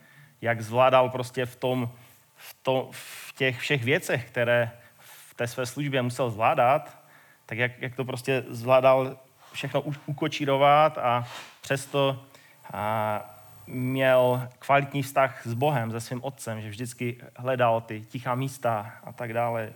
jak 0.40 0.60
zvládal 0.60 1.08
prostě 1.08 1.46
v, 1.46 1.56
tom, 1.56 1.90
v, 2.36 2.56
to, 2.62 2.88
v 2.92 3.32
těch 3.36 3.58
všech 3.58 3.84
věcech, 3.84 4.28
které 4.28 4.70
v 4.98 5.34
té 5.34 5.46
své 5.46 5.66
službě 5.66 6.02
musel 6.02 6.30
zvládat, 6.30 6.98
tak 7.46 7.58
jak, 7.58 7.72
jak 7.78 7.94
to 7.94 8.04
prostě 8.04 8.44
zvládal 8.48 9.16
všechno 9.52 9.82
ukočírovat 10.06 10.98
a 10.98 11.26
přesto 11.60 12.24
a 12.72 13.35
měl 13.66 14.48
kvalitní 14.58 15.02
vztah 15.02 15.46
s 15.46 15.54
Bohem, 15.54 15.90
se 15.90 16.00
svým 16.00 16.24
otcem, 16.24 16.60
že 16.60 16.68
vždycky 16.68 17.16
hledal 17.36 17.80
ty 17.80 18.00
tichá 18.00 18.34
místa 18.34 18.92
a 19.04 19.12
tak 19.12 19.32
dále. 19.32 19.72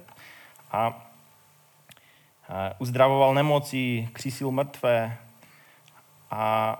A, 0.73 1.06
uzdravoval 2.78 3.35
nemocí, 3.35 4.09
křísil 4.12 4.50
mrtvé. 4.50 5.16
A 6.30 6.76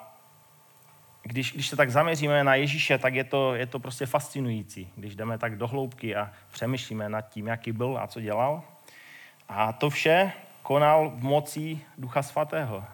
když, 1.23 1.52
když 1.52 1.69
se 1.69 1.76
tak 1.76 1.90
zaměříme 1.90 2.45
na 2.45 2.55
Ježíše, 2.55 2.99
tak 2.99 3.14
je 3.14 3.25
to, 3.25 3.55
je 3.55 3.67
to 3.67 3.79
prostě 3.79 4.07
fascinující, 4.07 4.93
když 4.97 5.17
jdeme 5.17 5.38
tak 5.38 5.57
do 5.57 5.67
hloubky 5.67 6.17
a 6.17 6.31
přemýšlíme 6.50 7.09
nad 7.09 7.21
tím, 7.21 7.47
jaký 7.47 7.73
byl 7.73 7.99
a 8.02 8.07
co 8.07 8.21
dělal. 8.21 8.62
A 9.49 9.73
to 9.73 9.90
vše 9.90 10.33
konal 10.62 11.11
v 11.11 11.23
moci 11.23 11.81
Ducha 11.99 12.23
Svatého. 12.23 12.85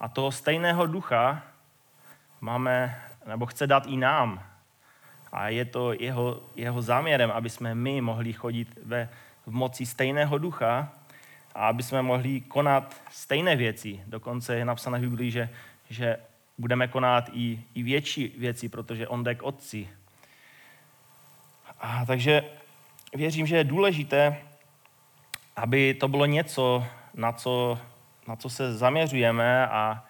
A 0.00 0.08
toho 0.08 0.32
stejného 0.32 0.86
ducha 0.86 1.42
máme, 2.40 3.00
nebo 3.26 3.46
chce 3.46 3.66
dát 3.66 3.86
i 3.86 3.96
nám. 3.96 4.42
A 5.32 5.48
je 5.48 5.64
to 5.64 5.92
jeho, 5.92 6.42
jeho 6.56 6.82
záměrem, 6.82 7.30
aby 7.30 7.50
jsme 7.50 7.74
my 7.74 8.00
mohli 8.00 8.32
chodit 8.32 8.78
ve, 8.82 9.08
v 9.46 9.50
moci 9.50 9.86
stejného 9.86 10.38
ducha 10.38 10.92
a 11.54 11.68
aby 11.68 11.82
jsme 11.82 12.02
mohli 12.02 12.40
konat 12.40 13.02
stejné 13.10 13.56
věci. 13.56 14.00
Dokonce 14.06 14.56
je 14.56 14.64
napsané 14.64 14.98
v 14.98 15.00
Biblii, 15.00 15.30
že, 15.30 15.48
že 15.90 16.16
budeme 16.58 16.88
konat 16.88 17.30
i, 17.32 17.64
i 17.74 17.82
větší 17.82 18.34
věci, 18.38 18.68
protože 18.68 19.08
on 19.08 19.24
jde 19.24 19.34
k 19.34 19.42
otci. 19.42 19.88
A 21.80 22.04
takže 22.06 22.42
věřím, 23.14 23.46
že 23.46 23.56
je 23.56 23.64
důležité, 23.64 24.36
aby 25.56 25.94
to 25.94 26.08
bylo 26.08 26.26
něco, 26.26 26.86
na 27.14 27.32
co, 27.32 27.78
na 28.28 28.36
co 28.36 28.50
se 28.50 28.74
zaměřujeme 28.74 29.68
a 29.68 30.04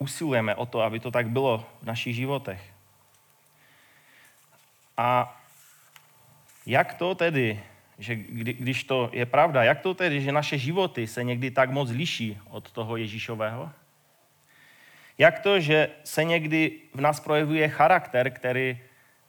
usilujeme 0.00 0.54
o 0.54 0.66
to, 0.66 0.80
aby 0.80 1.00
to 1.00 1.10
tak 1.10 1.28
bylo 1.28 1.64
v 1.82 1.86
našich 1.86 2.16
životech. 2.16 2.60
A 4.96 5.40
jak 6.66 6.94
to 6.94 7.14
tedy, 7.14 7.60
že 7.98 8.16
kdy, 8.16 8.52
když 8.52 8.84
to 8.84 9.10
je 9.12 9.26
pravda, 9.26 9.64
jak 9.64 9.80
to 9.80 9.94
tedy, 9.94 10.20
že 10.20 10.32
naše 10.32 10.58
životy 10.58 11.06
se 11.06 11.24
někdy 11.24 11.50
tak 11.50 11.70
moc 11.70 11.90
liší 11.90 12.38
od 12.48 12.72
toho 12.72 12.96
Ježíšového? 12.96 13.70
Jak 15.18 15.38
to, 15.38 15.60
že 15.60 15.88
se 16.04 16.24
někdy 16.24 16.72
v 16.94 17.00
nás 17.00 17.20
projevuje 17.20 17.68
charakter, 17.68 18.30
který 18.30 18.78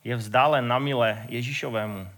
je 0.04 0.16
vzdálen 0.16 0.68
na 0.68 0.78
milé 0.78 1.26
Ježíšovému? 1.28 2.08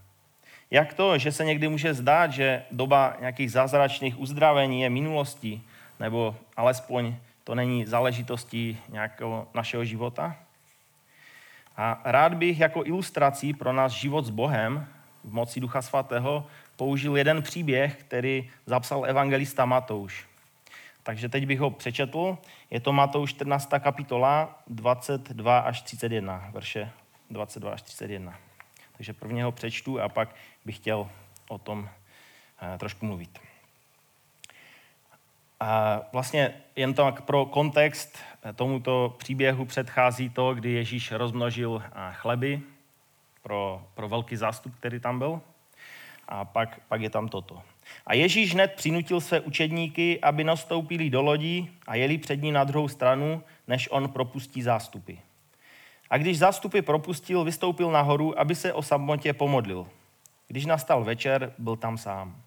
Jak 0.70 0.94
to, 0.94 1.18
že 1.18 1.32
se 1.32 1.44
někdy 1.44 1.68
může 1.68 1.94
zdát, 1.94 2.32
že 2.32 2.62
doba 2.70 3.16
nějakých 3.20 3.52
zázračných 3.52 4.18
uzdravení 4.18 4.82
je 4.82 4.90
minulostí, 4.90 5.66
nebo 6.00 6.36
alespoň 6.56 7.14
to 7.44 7.54
není 7.54 7.86
záležitostí 7.86 8.78
nějakého 8.88 9.48
našeho 9.54 9.84
života? 9.84 10.36
A 11.76 12.00
rád 12.04 12.34
bych 12.34 12.60
jako 12.60 12.84
ilustrací 12.84 13.54
pro 13.54 13.72
náš 13.72 13.92
život 13.92 14.24
s 14.24 14.30
Bohem 14.30 14.88
v 15.24 15.32
moci 15.32 15.60
Ducha 15.60 15.82
Svatého 15.82 16.46
použil 16.76 17.16
jeden 17.16 17.42
příběh, 17.42 17.96
který 17.96 18.50
zapsal 18.66 19.06
evangelista 19.06 19.64
Matouš. 19.64 20.26
Takže 21.02 21.28
teď 21.28 21.46
bych 21.46 21.60
ho 21.60 21.70
přečetl. 21.70 22.38
Je 22.70 22.80
to 22.80 22.92
Matouš 22.92 23.30
14. 23.30 23.70
kapitola 23.80 24.62
22 24.66 25.58
až 25.58 25.82
31, 25.82 26.50
verše 26.52 26.90
22 27.30 27.72
až 27.72 27.82
31. 27.82 28.34
Takže 28.96 29.12
prvně 29.12 29.44
ho 29.44 29.52
přečtu 29.52 30.00
a 30.00 30.08
pak 30.08 30.34
bych 30.64 30.76
chtěl 30.76 31.10
o 31.48 31.58
tom 31.58 31.88
eh, 32.62 32.78
trošku 32.78 33.06
mluvit. 33.06 33.38
Vlastně 36.12 36.54
jen 36.76 36.94
tak 36.94 37.20
pro 37.20 37.46
kontext 37.46 38.18
eh, 38.42 38.52
tomuto 38.52 39.14
příběhu 39.18 39.64
předchází 39.64 40.30
to, 40.30 40.54
kdy 40.54 40.72
Ježíš 40.72 41.12
rozmnožil 41.12 41.82
eh, 41.84 41.90
chleby 42.12 42.60
pro, 43.42 43.86
pro 43.94 44.08
velký 44.08 44.36
zástup, 44.36 44.74
který 44.76 45.00
tam 45.00 45.18
byl. 45.18 45.40
A 46.28 46.44
pak, 46.44 46.80
pak 46.88 47.00
je 47.00 47.10
tam 47.10 47.28
toto. 47.28 47.62
A 48.06 48.14
Ježíš 48.14 48.54
hned 48.54 48.72
přinutil 48.76 49.20
své 49.20 49.40
učedníky, 49.40 50.20
aby 50.20 50.44
nastoupili 50.44 51.10
do 51.10 51.22
lodí 51.22 51.70
a 51.86 51.94
jeli 51.94 52.18
před 52.18 52.42
ní 52.42 52.52
na 52.52 52.64
druhou 52.64 52.88
stranu, 52.88 53.42
než 53.68 53.88
on 53.90 54.08
propustí 54.08 54.62
zástupy. 54.62 55.14
A 56.10 56.18
když 56.18 56.38
zástupy 56.38 56.80
propustil, 56.80 57.44
vystoupil 57.44 57.90
nahoru, 57.90 58.40
aby 58.40 58.54
se 58.54 58.72
o 58.72 58.82
samotě 58.82 59.32
pomodlil. 59.32 59.86
Když 60.48 60.66
nastal 60.66 61.04
večer, 61.04 61.52
byl 61.58 61.76
tam 61.76 61.98
sám. 61.98 62.43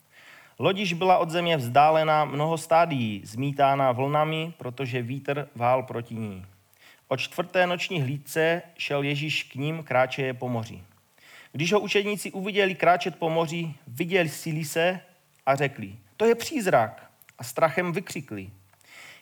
Lodiž 0.60 0.94
byla 0.94 1.18
od 1.18 1.30
země 1.30 1.58
vzdálená 1.58 2.26
mnoho 2.26 2.58
stádií, 2.58 3.22
zmítána 3.26 3.92
vlnami, 3.92 4.54
protože 4.58 5.02
vítr 5.02 5.48
vál 5.56 5.84
proti 5.84 6.16
ní. 6.16 6.46
O 7.08 7.18
čtvrté 7.18 7.68
noční 7.68 8.02
hlídce 8.02 8.62
šel 8.78 9.04
Ježíš 9.04 9.44
k 9.44 9.56
ním, 9.56 9.84
kráčeje 9.84 10.34
po 10.34 10.50
moři. 10.50 10.82
Když 11.52 11.74
ho 11.74 11.80
učedníci 11.80 12.32
uviděli 12.32 12.76
kráčet 12.76 13.16
po 13.16 13.30
moři, 13.30 13.74
viděli 13.88 14.30
síli 14.30 14.66
se 14.66 15.00
a 15.46 15.56
řekli, 15.56 15.96
to 16.18 16.26
je 16.26 16.36
přízrak. 16.36 17.12
A 17.40 17.44
strachem 17.44 17.92
vykřikli. 17.92 18.50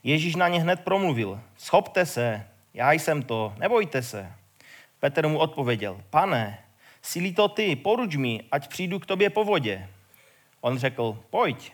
Ježíš 0.03 0.35
na 0.35 0.47
ně 0.47 0.61
hned 0.61 0.79
promluvil, 0.79 1.39
schopte 1.57 2.05
se, 2.05 2.47
já 2.73 2.91
jsem 2.91 3.23
to, 3.23 3.53
nebojte 3.57 4.01
se. 4.01 4.31
Petr 4.99 5.27
mu 5.27 5.37
odpověděl, 5.37 6.01
pane, 6.09 6.59
sílí 7.01 7.33
to 7.33 7.47
ty, 7.47 7.75
poruč 7.75 8.15
mi, 8.15 8.43
ať 8.51 8.67
přijdu 8.67 8.99
k 8.99 9.05
tobě 9.05 9.29
po 9.29 9.43
vodě. 9.43 9.89
On 10.61 10.77
řekl, 10.77 11.23
pojď. 11.29 11.71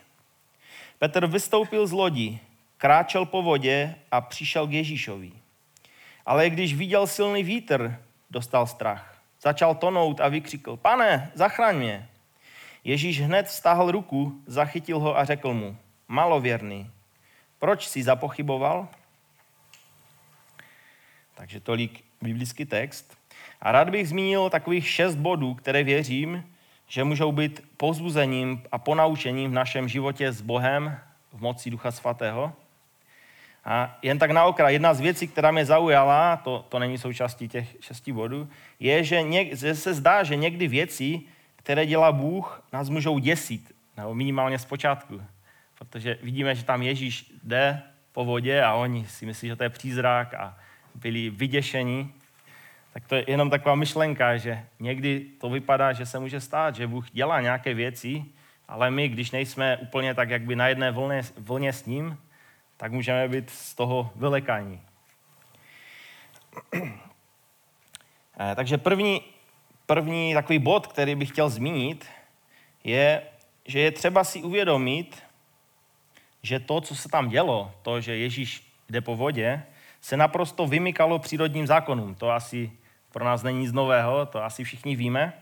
Petr 0.98 1.26
vystoupil 1.26 1.86
z 1.86 1.92
lodi, 1.92 2.38
kráčel 2.76 3.26
po 3.26 3.42
vodě 3.42 3.94
a 4.10 4.20
přišel 4.20 4.66
k 4.66 4.72
Ježíšovi. 4.72 5.32
Ale 6.26 6.50
když 6.50 6.74
viděl 6.74 7.06
silný 7.06 7.42
vítr, 7.42 7.98
dostal 8.30 8.66
strach. 8.66 9.22
Začal 9.42 9.74
tonout 9.74 10.20
a 10.20 10.28
vykřikl, 10.28 10.76
pane, 10.76 11.32
zachraň 11.34 11.76
mě. 11.76 12.08
Ježíš 12.84 13.20
hned 13.20 13.48
stáhl 13.48 13.90
ruku, 13.90 14.42
zachytil 14.46 14.98
ho 14.98 15.18
a 15.18 15.24
řekl 15.24 15.54
mu, 15.54 15.76
malověrný, 16.08 16.90
proč 17.58 17.88
jsi 17.88 18.02
zapochyboval? 18.02 18.88
Takže 21.34 21.60
tolik 21.60 22.04
biblický 22.22 22.64
text. 22.64 23.18
A 23.60 23.72
rád 23.72 23.90
bych 23.90 24.08
zmínil 24.08 24.50
takových 24.50 24.88
šest 24.88 25.14
bodů, 25.14 25.54
které 25.54 25.84
věřím, 25.84 26.54
že 26.88 27.04
můžou 27.04 27.32
být 27.32 27.64
pozbuzením 27.76 28.62
a 28.72 28.78
ponaučením 28.78 29.50
v 29.50 29.54
našem 29.54 29.88
životě 29.88 30.32
s 30.32 30.40
Bohem 30.40 30.96
v 31.32 31.40
moci 31.40 31.70
Ducha 31.70 31.90
Svatého. 31.90 32.52
A 33.64 33.98
jen 34.02 34.18
tak 34.18 34.30
na 34.30 34.44
okraj, 34.44 34.72
jedna 34.72 34.94
z 34.94 35.00
věcí, 35.00 35.28
která 35.28 35.50
mě 35.50 35.64
zaujala, 35.64 36.36
to, 36.36 36.66
to 36.68 36.78
není 36.78 36.98
součástí 36.98 37.48
těch 37.48 37.76
šesti 37.80 38.12
bodů, 38.12 38.48
je, 38.80 39.04
že, 39.04 39.22
něk, 39.22 39.56
že 39.56 39.74
se 39.74 39.94
zdá, 39.94 40.22
že 40.22 40.36
někdy 40.36 40.68
věci, 40.68 41.20
které 41.56 41.86
dělá 41.86 42.12
Bůh, 42.12 42.62
nás 42.72 42.88
můžou 42.88 43.18
děsit, 43.18 43.74
nebo 43.96 44.14
minimálně 44.14 44.58
zpočátku. 44.58 45.22
Protože 45.78 46.18
vidíme, 46.22 46.54
že 46.54 46.64
tam 46.64 46.82
Ježíš 46.82 47.32
jde 47.42 47.82
po 48.12 48.24
vodě 48.24 48.62
a 48.62 48.74
oni 48.74 49.06
si 49.06 49.26
myslí, 49.26 49.48
že 49.48 49.56
to 49.56 49.62
je 49.62 49.70
přízrak 49.70 50.34
a 50.34 50.58
byli 50.94 51.30
vyděšení. 51.30 52.12
Tak 52.92 53.06
to 53.06 53.14
je 53.14 53.24
jenom 53.26 53.50
taková 53.50 53.74
myšlenka, 53.74 54.36
že 54.36 54.64
někdy 54.80 55.26
to 55.40 55.50
vypadá, 55.50 55.92
že 55.92 56.06
se 56.06 56.18
může 56.18 56.40
stát, 56.40 56.76
že 56.76 56.86
Bůh 56.86 57.10
dělá 57.10 57.40
nějaké 57.40 57.74
věci 57.74 58.24
ale 58.72 58.90
my, 58.90 59.08
když 59.08 59.30
nejsme 59.30 59.76
úplně 59.76 60.14
tak 60.14 60.30
jak 60.30 60.42
by 60.42 60.56
na 60.56 60.68
jedné 60.68 60.90
vlně, 60.90 61.22
vlně 61.36 61.72
s 61.72 61.86
ním, 61.86 62.18
tak 62.76 62.92
můžeme 62.92 63.28
být 63.28 63.50
z 63.50 63.74
toho 63.74 64.10
vylekaní. 64.16 64.80
Eh, 68.40 68.54
takže 68.54 68.78
první, 68.78 69.20
první 69.86 70.34
takový 70.34 70.58
bod, 70.58 70.86
který 70.86 71.14
bych 71.14 71.28
chtěl 71.28 71.50
zmínit, 71.50 72.06
je, 72.84 73.22
že 73.64 73.80
je 73.80 73.90
třeba 73.90 74.24
si 74.24 74.42
uvědomit, 74.42 75.22
že 76.42 76.60
to, 76.60 76.80
co 76.80 76.96
se 76.96 77.08
tam 77.08 77.28
dělo, 77.28 77.74
to, 77.82 78.00
že 78.00 78.16
Ježíš 78.16 78.72
jde 78.88 79.00
po 79.00 79.16
vodě, 79.16 79.62
se 80.00 80.16
naprosto 80.16 80.66
vymykalo 80.66 81.18
přírodním 81.18 81.66
zákonům. 81.66 82.14
To 82.14 82.30
asi 82.30 82.72
pro 83.12 83.24
nás 83.24 83.42
není 83.42 83.60
nic 83.60 83.72
nového, 83.72 84.26
to 84.26 84.44
asi 84.44 84.64
všichni 84.64 84.96
víme. 84.96 85.32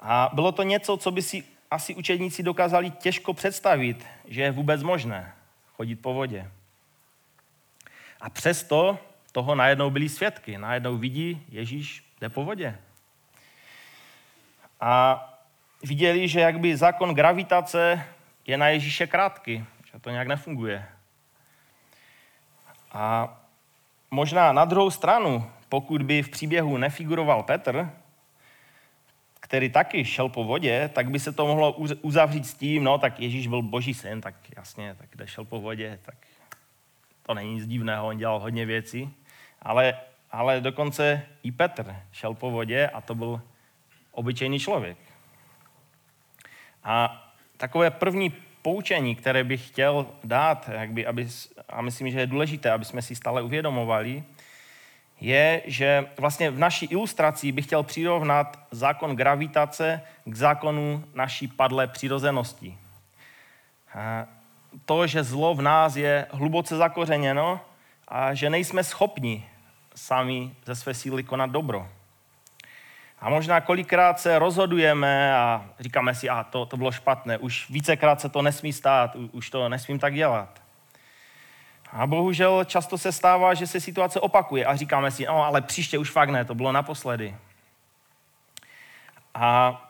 A 0.00 0.30
bylo 0.32 0.52
to 0.52 0.62
něco, 0.62 0.96
co 0.96 1.10
by 1.10 1.22
si 1.22 1.44
asi 1.70 1.94
učedníci 1.94 2.42
dokázali 2.42 2.90
těžko 2.90 3.34
představit, 3.34 4.06
že 4.28 4.42
je 4.42 4.50
vůbec 4.50 4.82
možné 4.82 5.34
chodit 5.76 5.96
po 5.96 6.14
vodě. 6.14 6.50
A 8.20 8.30
přesto 8.30 8.98
toho 9.32 9.54
najednou 9.54 9.90
byli 9.90 10.08
svědky. 10.08 10.58
Najednou 10.58 10.96
vidí, 10.96 11.46
Ježíš 11.48 12.04
jde 12.20 12.28
po 12.28 12.44
vodě. 12.44 12.78
A 14.80 15.20
viděli, 15.82 16.28
že 16.28 16.40
jakby 16.40 16.76
zákon 16.76 17.14
gravitace 17.14 18.06
je 18.46 18.56
na 18.56 18.68
Ježíše 18.68 19.06
krátký, 19.06 19.64
že 19.92 19.98
to 20.00 20.10
nějak 20.10 20.28
nefunguje. 20.28 20.86
A 22.92 23.36
možná 24.10 24.52
na 24.52 24.64
druhou 24.64 24.90
stranu, 24.90 25.50
pokud 25.74 26.02
by 26.02 26.22
v 26.22 26.28
příběhu 26.28 26.76
nefiguroval 26.76 27.42
Petr, 27.42 27.90
který 29.40 29.70
taky 29.70 30.04
šel 30.04 30.28
po 30.28 30.44
vodě, 30.44 30.90
tak 30.94 31.10
by 31.10 31.18
se 31.18 31.32
to 31.32 31.46
mohlo 31.46 31.72
uzavřít 32.02 32.46
s 32.46 32.54
tím, 32.54 32.84
no 32.84 32.98
tak 32.98 33.20
Ježíš 33.20 33.46
byl 33.46 33.62
boží 33.62 33.94
syn, 33.94 34.20
tak 34.20 34.34
jasně, 34.56 34.94
tak 34.94 35.08
kde 35.10 35.26
šel 35.26 35.44
po 35.44 35.60
vodě, 35.60 35.98
tak 36.02 36.14
to 37.22 37.34
není 37.34 37.54
nic 37.54 37.66
divného, 37.66 38.06
on 38.06 38.18
dělal 38.18 38.40
hodně 38.40 38.66
věcí. 38.66 39.14
Ale, 39.62 39.98
ale 40.30 40.60
dokonce 40.60 41.26
i 41.42 41.52
Petr 41.52 41.96
šel 42.12 42.34
po 42.34 42.50
vodě 42.50 42.88
a 42.88 43.00
to 43.00 43.14
byl 43.14 43.40
obyčejný 44.12 44.58
člověk. 44.58 44.98
A 46.84 47.24
takové 47.56 47.90
první 47.90 48.30
poučení, 48.62 49.16
které 49.16 49.44
bych 49.44 49.68
chtěl 49.68 50.06
dát, 50.24 50.70
jakby, 50.72 51.06
aby, 51.06 51.28
a 51.68 51.82
myslím, 51.82 52.10
že 52.10 52.20
je 52.20 52.26
důležité, 52.26 52.70
aby 52.70 52.84
jsme 52.84 53.02
si 53.02 53.14
stále 53.14 53.42
uvědomovali, 53.42 54.24
je, 55.20 55.62
že 55.64 56.06
vlastně 56.18 56.50
v 56.50 56.58
naší 56.58 56.86
ilustraci 56.86 57.52
bych 57.52 57.66
chtěl 57.66 57.82
přirovnat 57.82 58.58
zákon 58.70 59.16
gravitace 59.16 60.02
k 60.24 60.34
zákonu 60.34 61.04
naší 61.14 61.48
padlé 61.48 61.86
přirozenosti. 61.86 62.78
To, 64.84 65.06
že 65.06 65.24
zlo 65.24 65.54
v 65.54 65.62
nás 65.62 65.96
je 65.96 66.26
hluboce 66.30 66.76
zakořeněno 66.76 67.60
a 68.08 68.34
že 68.34 68.50
nejsme 68.50 68.84
schopni 68.84 69.46
sami 69.94 70.50
ze 70.64 70.74
své 70.74 70.94
síly 70.94 71.22
konat 71.22 71.50
dobro. 71.50 71.88
A 73.20 73.30
možná 73.30 73.60
kolikrát 73.60 74.20
se 74.20 74.38
rozhodujeme 74.38 75.34
a 75.36 75.66
říkáme 75.80 76.14
si, 76.14 76.28
a 76.28 76.44
to, 76.44 76.66
to 76.66 76.76
bylo 76.76 76.92
špatné, 76.92 77.38
už 77.38 77.70
vícekrát 77.70 78.20
se 78.20 78.28
to 78.28 78.42
nesmí 78.42 78.72
stát, 78.72 79.16
už 79.32 79.50
to 79.50 79.68
nesmím 79.68 79.98
tak 79.98 80.14
dělat. 80.14 80.63
A 81.94 82.06
bohužel 82.06 82.64
často 82.64 82.98
se 82.98 83.12
stává, 83.12 83.54
že 83.54 83.66
se 83.66 83.80
situace 83.80 84.20
opakuje 84.20 84.66
a 84.66 84.76
říkáme 84.76 85.10
si, 85.10 85.24
no 85.24 85.44
ale 85.44 85.60
příště 85.60 85.98
už 85.98 86.10
fakt 86.10 86.28
ne, 86.28 86.44
to 86.44 86.54
bylo 86.54 86.72
naposledy. 86.72 87.36
A 89.34 89.80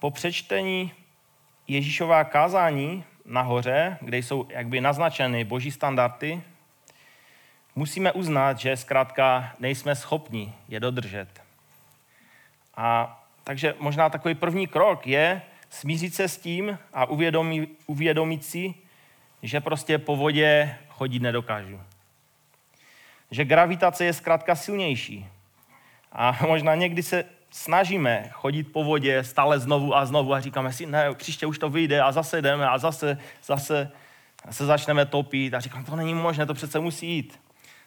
po 0.00 0.10
přečtení 0.10 0.92
Ježíšová 1.68 2.24
kázání 2.24 3.04
nahoře, 3.24 3.98
kde 4.00 4.18
jsou 4.18 4.46
jakby 4.48 4.80
naznačeny 4.80 5.44
boží 5.44 5.70
standardy, 5.70 6.42
musíme 7.74 8.12
uznat, 8.12 8.58
že 8.58 8.76
zkrátka 8.76 9.52
nejsme 9.58 9.94
schopni 9.96 10.54
je 10.68 10.80
dodržet. 10.80 11.28
A 12.76 13.20
takže 13.44 13.74
možná 13.78 14.10
takový 14.10 14.34
první 14.34 14.66
krok 14.66 15.06
je 15.06 15.42
smířit 15.70 16.14
se 16.14 16.28
s 16.28 16.38
tím 16.38 16.78
a 16.92 17.06
uvědomit, 17.06 17.78
uvědomit 17.86 18.44
si, 18.44 18.74
že 19.42 19.60
prostě 19.60 19.98
po 19.98 20.16
vodě 20.16 20.78
chodit 20.96 21.20
nedokážu. 21.20 21.80
Že 23.30 23.44
gravitace 23.44 24.04
je 24.04 24.12
zkrátka 24.12 24.54
silnější. 24.54 25.28
A 26.12 26.38
možná 26.46 26.74
někdy 26.74 27.02
se 27.02 27.24
snažíme 27.50 28.28
chodit 28.32 28.62
po 28.62 28.84
vodě 28.84 29.24
stále 29.24 29.58
znovu 29.58 29.96
a 29.96 30.06
znovu 30.06 30.34
a 30.34 30.40
říkáme 30.40 30.72
si, 30.72 30.86
ne, 30.86 31.14
příště 31.14 31.46
už 31.46 31.58
to 31.58 31.70
vyjde 31.70 32.00
a 32.00 32.12
zase 32.12 32.42
jdeme 32.42 32.68
a 32.68 32.78
zase, 32.78 33.18
zase 33.44 33.90
se 34.50 34.66
začneme 34.66 35.06
topit 35.06 35.54
a 35.54 35.60
říkám, 35.60 35.84
to 35.84 35.96
není 35.96 36.14
možné, 36.14 36.46
to 36.46 36.54
přece 36.54 36.80
musí 36.80 37.06
jít. 37.06 37.40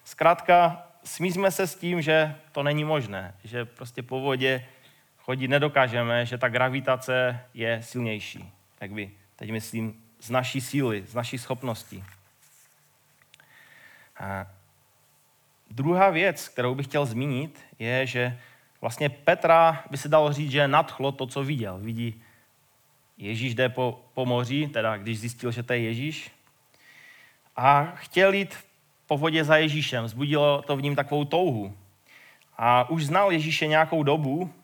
Zkrátka, 0.04 0.86
smíříme 1.04 1.50
se 1.50 1.66
s 1.66 1.74
tím, 1.74 2.02
že 2.02 2.34
to 2.52 2.62
není 2.62 2.84
možné, 2.84 3.34
že 3.44 3.64
prostě 3.64 4.02
po 4.02 4.20
vodě 4.20 4.66
chodit 5.18 5.48
nedokážeme, 5.48 6.26
že 6.26 6.38
ta 6.38 6.48
gravitace 6.48 7.40
je 7.54 7.82
silnější. 7.82 8.52
Tak 8.78 8.92
by, 8.92 9.10
teď 9.36 9.50
myslím, 9.50 10.02
z 10.20 10.30
naší 10.30 10.60
síly, 10.60 11.04
z 11.06 11.14
naší 11.14 11.38
schopností. 11.38 12.04
A 14.20 14.46
druhá 15.70 16.10
věc, 16.10 16.48
kterou 16.48 16.74
bych 16.74 16.86
chtěl 16.86 17.06
zmínit, 17.06 17.60
je, 17.78 18.06
že 18.06 18.38
vlastně 18.80 19.08
Petra 19.08 19.84
by 19.90 19.96
se 19.96 20.08
dalo 20.08 20.32
říct, 20.32 20.50
že 20.50 20.68
nadchlo 20.68 21.12
to, 21.12 21.26
co 21.26 21.44
viděl. 21.44 21.78
Vidí, 21.78 22.22
Ježíš 23.18 23.54
jde 23.54 23.68
po, 23.68 24.04
po 24.14 24.26
moři, 24.26 24.68
teda 24.72 24.96
když 24.96 25.20
zjistil, 25.20 25.52
že 25.52 25.62
to 25.62 25.72
je 25.72 25.80
Ježíš, 25.80 26.30
a 27.58 27.92
chtěl 27.94 28.34
jít 28.34 28.56
po 29.06 29.18
vodě 29.18 29.44
za 29.44 29.56
Ježíšem. 29.56 30.08
Zbudilo 30.08 30.62
to 30.62 30.76
v 30.76 30.82
ním 30.82 30.96
takovou 30.96 31.24
touhu. 31.24 31.76
A 32.58 32.90
už 32.90 33.06
znal 33.06 33.32
Ježíše 33.32 33.66
nějakou 33.66 34.02
dobu 34.02 34.54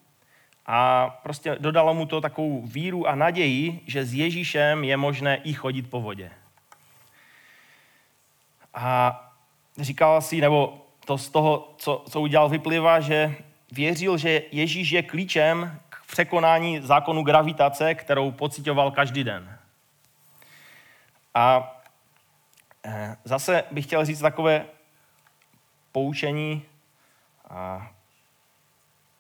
a 0.67 1.11
prostě 1.23 1.57
dodalo 1.61 1.95
mu 1.95 2.07
to 2.07 2.21
takovou 2.21 2.63
víru 2.67 3.09
a 3.09 3.15
naději, 3.15 3.81
že 3.87 4.05
s 4.05 4.15
Ježíšem 4.15 4.85
je 4.85 4.97
možné 4.97 5.37
i 5.37 5.53
chodit 5.53 5.91
po 5.91 6.01
vodě. 6.01 6.31
A 8.75 9.34
říkal 9.79 10.23
si, 10.23 10.41
nebo 10.41 10.87
to 11.05 11.19
z 11.19 11.29
toho, 11.29 11.75
co, 11.79 12.05
co 12.11 12.21
udělal, 12.21 12.49
vyplývá, 12.49 13.01
že 13.01 13.35
věřil, 13.73 14.19
že 14.19 14.43
Ježíš 14.53 14.91
je 14.91 15.03
klíčem 15.03 15.81
k 15.89 16.07
překonání 16.07 16.81
zákonu 16.81 17.23
gravitace, 17.23 17.95
kterou 17.95 18.31
pocitoval 18.31 18.91
každý 18.91 19.25
den. 19.25 19.59
A 21.35 21.77
eh, 22.85 23.17
zase 23.25 23.65
bych 23.71 23.87
chtěl 23.87 24.05
říct 24.05 24.21
takové 24.21 24.67
poučení 25.93 26.63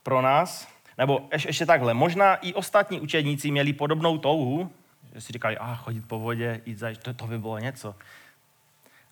pro 0.02 0.22
nás, 0.22 0.68
nebo 0.98 1.28
ještě 1.32 1.66
takhle, 1.66 1.94
možná 1.94 2.36
i 2.36 2.54
ostatní 2.54 3.00
učedníci 3.00 3.50
měli 3.50 3.72
podobnou 3.72 4.18
touhu, 4.18 4.70
že 5.14 5.20
si 5.20 5.32
říkali, 5.32 5.58
a 5.58 5.74
chodit 5.74 6.08
po 6.08 6.18
vodě, 6.18 6.60
jít 6.66 6.78
za, 6.78 6.88
to, 7.02 7.14
to 7.14 7.26
by 7.26 7.38
bylo 7.38 7.58
něco. 7.58 7.94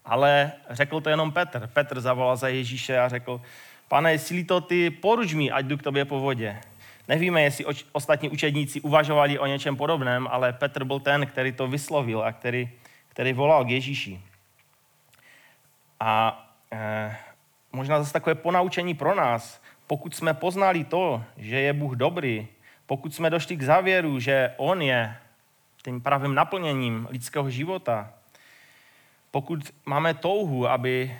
Ale 0.05 0.53
řekl 0.71 1.01
to 1.01 1.11
jenom 1.11 1.33
Petr. 1.33 1.67
Petr 1.67 2.01
zavolal 2.01 2.37
za 2.37 2.49
Ježíše 2.49 2.99
a 2.99 3.09
řekl, 3.09 3.41
pane, 3.89 4.13
jestli 4.13 4.45
to 4.45 4.61
ty, 4.61 4.91
poruč 4.91 5.35
mi, 5.35 5.51
ať 5.51 5.65
jdu 5.65 5.77
k 5.77 5.83
tobě 5.83 6.05
po 6.05 6.21
vodě. 6.21 6.61
Nevíme, 7.09 7.43
jestli 7.43 7.65
ostatní 7.93 8.29
učedníci 8.29 8.81
uvažovali 8.81 9.39
o 9.39 9.47
něčem 9.47 9.77
podobném, 9.77 10.29
ale 10.31 10.53
Petr 10.53 10.85
byl 10.85 11.01
ten, 11.01 11.27
který 11.27 11.53
to 11.53 11.69
vyslovil 11.69 12.23
a 12.23 12.33
který, 12.33 12.71
který 13.09 13.33
volal 13.33 13.65
k 13.65 13.71
Ježíši. 13.71 14.21
A 16.01 16.45
eh, 16.73 17.17
možná 17.73 17.99
zase 17.99 18.13
takové 18.13 18.35
ponaučení 18.35 18.95
pro 18.95 19.15
nás. 19.15 19.63
Pokud 19.87 20.15
jsme 20.15 20.35
poznali 20.35 20.85
to, 20.85 21.25
že 21.37 21.61
je 21.61 21.73
Bůh 21.73 21.93
dobrý, 21.93 22.49
pokud 22.87 23.15
jsme 23.15 23.31
došli 23.31 23.57
k 23.57 23.63
závěru, 23.63 24.21
že 24.21 24.55
On 24.57 24.83
je 24.83 25.17
tím 25.85 26.01
pravým 26.01 26.35
naplněním 26.35 27.09
lidského 27.11 27.51
života, 27.51 28.13
pokud 29.33 29.75
máme 29.87 30.15
touhu, 30.15 30.69
aby 30.69 31.17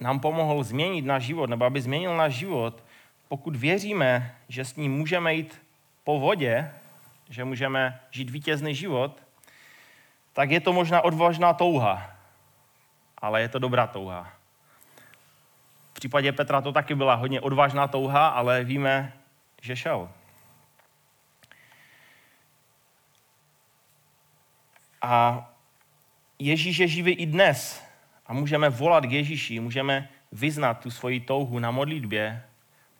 nám 0.00 0.20
pomohl 0.20 0.64
změnit 0.64 1.04
náš 1.04 1.22
život, 1.22 1.50
nebo 1.50 1.64
aby 1.64 1.80
změnil 1.80 2.16
náš 2.16 2.34
život, 2.34 2.84
pokud 3.28 3.56
věříme, 3.56 4.34
že 4.48 4.64
s 4.64 4.76
ním 4.76 4.92
můžeme 4.92 5.34
jít 5.34 5.62
po 6.04 6.20
vodě, 6.20 6.72
že 7.28 7.44
můžeme 7.44 8.00
žít 8.10 8.30
vítězný 8.30 8.74
život, 8.74 9.22
tak 10.32 10.50
je 10.50 10.60
to 10.60 10.72
možná 10.72 11.00
odvážná 11.00 11.52
touha, 11.52 12.10
ale 13.18 13.40
je 13.40 13.48
to 13.48 13.58
dobrá 13.58 13.86
touha. 13.86 14.32
V 15.90 15.94
případě 15.94 16.32
Petra 16.32 16.60
to 16.60 16.72
taky 16.72 16.94
byla 16.94 17.14
hodně 17.14 17.40
odvážná 17.40 17.88
touha, 17.88 18.28
ale 18.28 18.64
víme, 18.64 19.12
že 19.62 19.76
šel. 19.76 20.10
A 25.02 25.49
Ježíš 26.40 26.78
je 26.78 26.88
živý 26.88 27.12
i 27.12 27.26
dnes 27.26 27.84
a 28.26 28.32
můžeme 28.32 28.70
volat 28.70 29.06
k 29.06 29.12
Ježíši, 29.12 29.60
můžeme 29.60 30.08
vyznat 30.32 30.74
tu 30.74 30.90
svoji 30.90 31.20
touhu 31.20 31.58
na 31.58 31.70
modlitbě, 31.70 32.42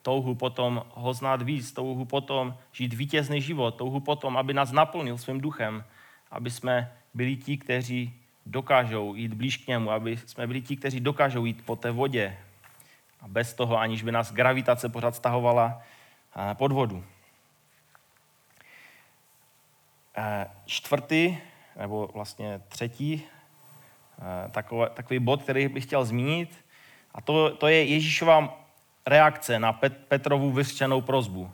touhu 0.03 0.35
potom 0.35 0.85
ho 0.95 1.15
znát 1.15 1.43
víc, 1.43 1.73
touhu 1.73 2.05
potom 2.05 2.57
žít 2.73 2.95
vítězný 2.95 3.41
život, 3.41 3.71
touhu 3.71 4.01
potom, 4.01 4.37
aby 4.37 4.55
nás 4.55 4.73
naplnil 4.73 5.19
svým 5.19 5.41
duchem, 5.41 5.85
aby 6.31 6.51
jsme 6.51 6.93
byli 7.15 7.37
ti, 7.37 7.57
kteří 7.57 8.15
dokážou 8.47 9.15
jít 9.15 9.35
blíž 9.35 9.57
k 9.57 9.67
němu, 9.67 9.91
aby 9.91 10.17
jsme 10.17 10.47
byli 10.47 10.63
ti, 10.63 10.77
kteří 10.77 11.01
dokážou 11.01 11.45
jít 11.45 11.65
po 11.65 11.77
té 11.77 11.91
vodě 11.91 12.37
a 13.21 13.29
bez 13.29 13.55
toho, 13.55 13.79
aniž 13.79 14.03
by 14.03 14.13
nás 14.13 14.33
gravitace 14.33 14.89
pořád 14.89 15.15
stahovala 15.15 15.83
eh, 16.37 16.55
pod 16.55 16.73
vodu. 16.73 17.05
Eh, 20.17 20.47
čtvrtý, 20.67 21.37
nebo 21.81 22.11
vlastně 22.15 22.61
třetí, 22.69 23.23
eh, 24.19 24.51
takový, 24.95 25.19
bod, 25.19 25.43
který 25.43 25.69
bych 25.69 25.85
chtěl 25.85 26.05
zmínit, 26.05 26.65
a 27.15 27.21
to, 27.21 27.57
to 27.57 27.67
je 27.67 27.85
Ježíšova 27.85 28.65
reakce 29.07 29.59
na 29.59 29.73
Pet, 29.73 29.97
Petrovu 30.09 30.53
vyřčenou 30.53 31.01
prozbu. 31.01 31.51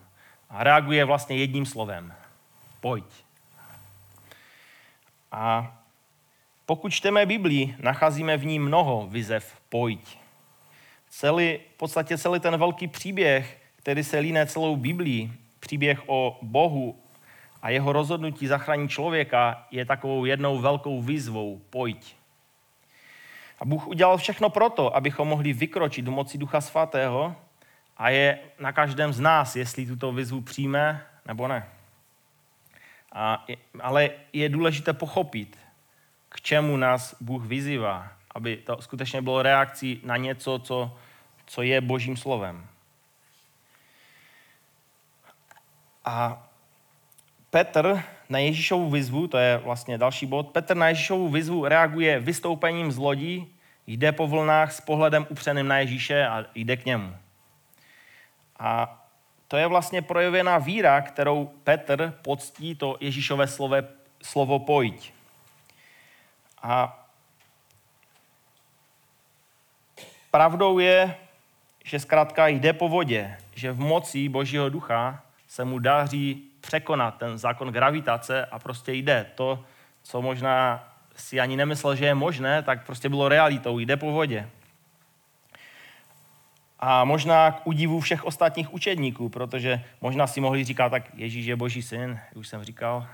A 0.50 0.64
reaguje 0.64 1.04
vlastně 1.04 1.36
jedním 1.36 1.66
slovem. 1.66 2.14
Pojď. 2.80 3.04
A 5.32 5.76
pokud 6.66 6.88
čteme 6.88 7.26
Biblii, 7.26 7.76
nacházíme 7.78 8.36
v 8.36 8.46
ní 8.46 8.58
mnoho 8.58 9.06
vizev 9.06 9.54
pojď. 9.68 10.18
Celý, 11.08 11.58
v 11.74 11.76
podstatě 11.76 12.18
celý 12.18 12.40
ten 12.40 12.56
velký 12.56 12.88
příběh, 12.88 13.62
který 13.76 14.04
se 14.04 14.18
líne 14.18 14.46
celou 14.46 14.76
Biblii, 14.76 15.32
příběh 15.60 16.02
o 16.06 16.38
Bohu 16.42 17.05
a 17.62 17.70
jeho 17.70 17.92
rozhodnutí 17.92 18.46
zachránit 18.46 18.90
člověka, 18.90 19.66
je 19.70 19.84
takovou 19.84 20.24
jednou 20.24 20.58
velkou 20.58 21.02
výzvou 21.02 21.60
pojď. 21.70 22.16
A 23.60 23.64
Bůh 23.64 23.86
udělal 23.86 24.18
všechno 24.18 24.50
proto, 24.50 24.96
abychom 24.96 25.28
mohli 25.28 25.52
vykročit 25.52 26.04
do 26.04 26.10
moci 26.10 26.38
Ducha 26.38 26.60
Svatého 26.60 27.36
a 27.96 28.08
je 28.10 28.38
na 28.58 28.72
každém 28.72 29.12
z 29.12 29.20
nás, 29.20 29.56
jestli 29.56 29.86
tuto 29.86 30.12
výzvu 30.12 30.40
přijme 30.40 31.06
nebo 31.26 31.48
ne. 31.48 31.68
A, 33.12 33.44
ale 33.80 34.10
je 34.32 34.48
důležité 34.48 34.92
pochopit, 34.92 35.58
k 36.28 36.40
čemu 36.40 36.76
nás 36.76 37.16
Bůh 37.20 37.44
vyzývá, 37.44 38.08
aby 38.34 38.56
to 38.56 38.82
skutečně 38.82 39.22
bylo 39.22 39.42
reakcí 39.42 40.00
na 40.04 40.16
něco, 40.16 40.58
co, 40.58 40.96
co 41.46 41.62
je 41.62 41.80
Božím 41.80 42.16
slovem. 42.16 42.66
A 46.04 46.45
Petr 47.56 48.02
na 48.28 48.38
Ježíšovu 48.38 48.90
výzvu, 48.90 49.26
to 49.26 49.38
je 49.38 49.56
vlastně 49.56 49.98
další 49.98 50.26
bod, 50.26 50.48
Petr 50.48 50.76
na 50.76 50.88
Ježíšovu 50.88 51.28
výzvu 51.28 51.64
reaguje 51.64 52.20
vystoupením 52.20 52.92
z 52.92 52.98
lodí, 52.98 53.54
jde 53.86 54.12
po 54.12 54.26
vlnách 54.26 54.72
s 54.72 54.80
pohledem 54.80 55.26
upřeným 55.28 55.68
na 55.68 55.78
Ježíše 55.78 56.26
a 56.26 56.44
jde 56.54 56.76
k 56.76 56.84
němu. 56.84 57.16
A 58.58 59.00
to 59.48 59.56
je 59.56 59.66
vlastně 59.66 60.02
projevená 60.02 60.58
víra, 60.58 61.00
kterou 61.00 61.50
Petr 61.64 62.14
poctí 62.22 62.74
to 62.74 62.96
Ježíšové 63.00 63.46
slovo, 63.46 63.76
slovo 64.22 64.58
pojď. 64.58 65.12
A 66.62 67.06
pravdou 70.30 70.78
je, 70.78 71.16
že 71.84 72.00
zkrátka 72.00 72.46
jde 72.46 72.72
po 72.72 72.88
vodě, 72.88 73.38
že 73.54 73.72
v 73.72 73.78
moci 73.78 74.28
Božího 74.28 74.68
ducha 74.68 75.22
se 75.48 75.64
mu 75.64 75.78
daří 75.78 76.50
překonat 76.66 77.18
ten 77.18 77.38
zákon 77.38 77.68
gravitace 77.68 78.44
a 78.44 78.58
prostě 78.58 78.92
jde. 78.92 79.26
To, 79.34 79.64
co 80.02 80.22
možná 80.22 80.84
si 81.16 81.40
ani 81.40 81.56
nemyslel, 81.56 81.96
že 81.96 82.04
je 82.04 82.14
možné, 82.14 82.62
tak 82.62 82.86
prostě 82.86 83.08
bylo 83.08 83.28
realitou, 83.28 83.78
jde 83.78 83.96
po 83.96 84.12
vodě. 84.12 84.48
A 86.80 87.04
možná 87.04 87.50
k 87.50 87.66
udivu 87.66 88.00
všech 88.00 88.24
ostatních 88.24 88.74
učedníků, 88.74 89.28
protože 89.28 89.84
možná 90.00 90.26
si 90.26 90.40
mohli 90.40 90.64
říkat, 90.64 90.88
tak 90.88 91.04
Ježíš 91.14 91.46
je 91.46 91.56
boží 91.56 91.82
syn, 91.82 92.18
už 92.34 92.48
jsem 92.48 92.64
říkal, 92.64 93.06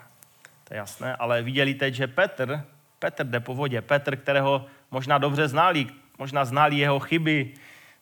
to 0.65 0.75
je 0.75 0.79
jasné, 0.79 1.17
ale 1.17 1.43
viděli 1.43 1.75
teď, 1.75 1.95
že 1.95 2.07
Petr, 2.07 2.65
Petr 2.99 3.27
jde 3.27 3.41
po 3.41 3.55
vodě, 3.55 3.83
Petr, 3.83 4.17
kterého 4.17 4.67
možná 4.91 5.19
dobře 5.19 5.49
znali, 5.49 5.87
možná 6.19 6.45
znali 6.45 6.77
jeho 6.77 7.01
chyby, 7.01 7.55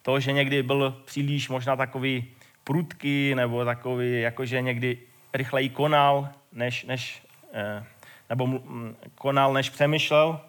to, 0.03 0.21
že 0.21 0.33
někdy 0.33 0.63
byl 0.63 1.03
příliš 1.05 1.49
možná 1.49 1.77
takový 1.77 2.25
prudký, 2.65 3.35
nebo 3.35 3.65
takový, 3.65 4.21
jakože 4.21 4.61
někdy 4.61 4.99
rychleji 5.33 5.69
konal, 5.69 6.29
než, 6.53 6.85
než, 6.85 7.27
eh, 7.53 7.85
nebo 8.29 8.61
konal, 9.15 9.53
než 9.53 9.71
přemýšlel. 9.71 10.41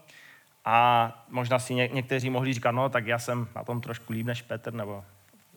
A 0.65 1.11
možná 1.29 1.59
si 1.59 1.73
ně, 1.73 1.87
někteří 1.87 2.29
mohli 2.29 2.53
říkat, 2.53 2.71
no 2.71 2.89
tak 2.89 3.07
já 3.07 3.19
jsem 3.19 3.47
na 3.55 3.63
tom 3.63 3.81
trošku 3.81 4.13
líp 4.13 4.25
než 4.25 4.41
Petr, 4.41 4.73
nebo 4.73 5.03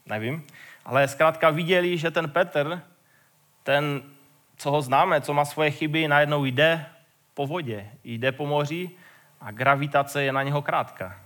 nevím. 0.07 0.47
Ale 0.85 1.09
zkrátka 1.09 1.51
viděli, 1.51 1.99
že 1.99 2.11
ten 2.11 2.31
Petr, 2.31 2.83
ten, 3.63 4.03
co 4.57 4.71
ho 4.71 4.83
známe, 4.83 5.21
co 5.21 5.35
má 5.35 5.45
svoje 5.45 5.71
chyby, 5.71 6.09
najednou 6.09 6.45
jde 6.45 6.87
po 7.35 7.47
vodě, 7.47 7.91
jde 8.05 8.33
po 8.33 8.47
moři 8.47 8.91
a 9.41 9.51
gravitace 9.51 10.23
je 10.23 10.33
na 10.33 10.43
něho 10.43 10.63
krátká. 10.63 11.21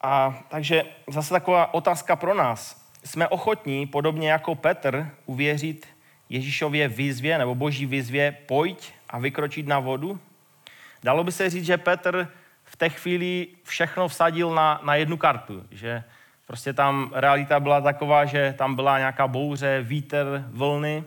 A 0.00 0.44
takže 0.48 0.82
zase 1.08 1.30
taková 1.34 1.74
otázka 1.74 2.16
pro 2.16 2.34
nás. 2.34 2.87
Jsme 3.04 3.28
ochotní, 3.28 3.86
podobně 3.86 4.30
jako 4.30 4.54
Petr, 4.54 5.10
uvěřit 5.26 5.86
Ježíšově 6.28 6.88
výzvě 6.88 7.38
nebo 7.38 7.54
boží 7.54 7.86
výzvě 7.86 8.36
pojď 8.46 8.92
a 9.10 9.18
vykročit 9.18 9.66
na 9.66 9.78
vodu? 9.78 10.20
Dalo 11.02 11.24
by 11.24 11.32
se 11.32 11.50
říct, 11.50 11.64
že 11.64 11.76
Petr 11.76 12.28
v 12.64 12.76
té 12.76 12.88
chvíli 12.88 13.46
všechno 13.62 14.08
vsadil 14.08 14.54
na, 14.54 14.80
na 14.84 14.94
jednu 14.94 15.16
kartu, 15.16 15.64
že 15.70 16.04
prostě 16.46 16.72
tam 16.72 17.10
realita 17.14 17.60
byla 17.60 17.80
taková, 17.80 18.24
že 18.24 18.54
tam 18.58 18.74
byla 18.74 18.98
nějaká 18.98 19.28
bouře, 19.28 19.82
vítr, 19.82 20.44
vlny 20.48 21.04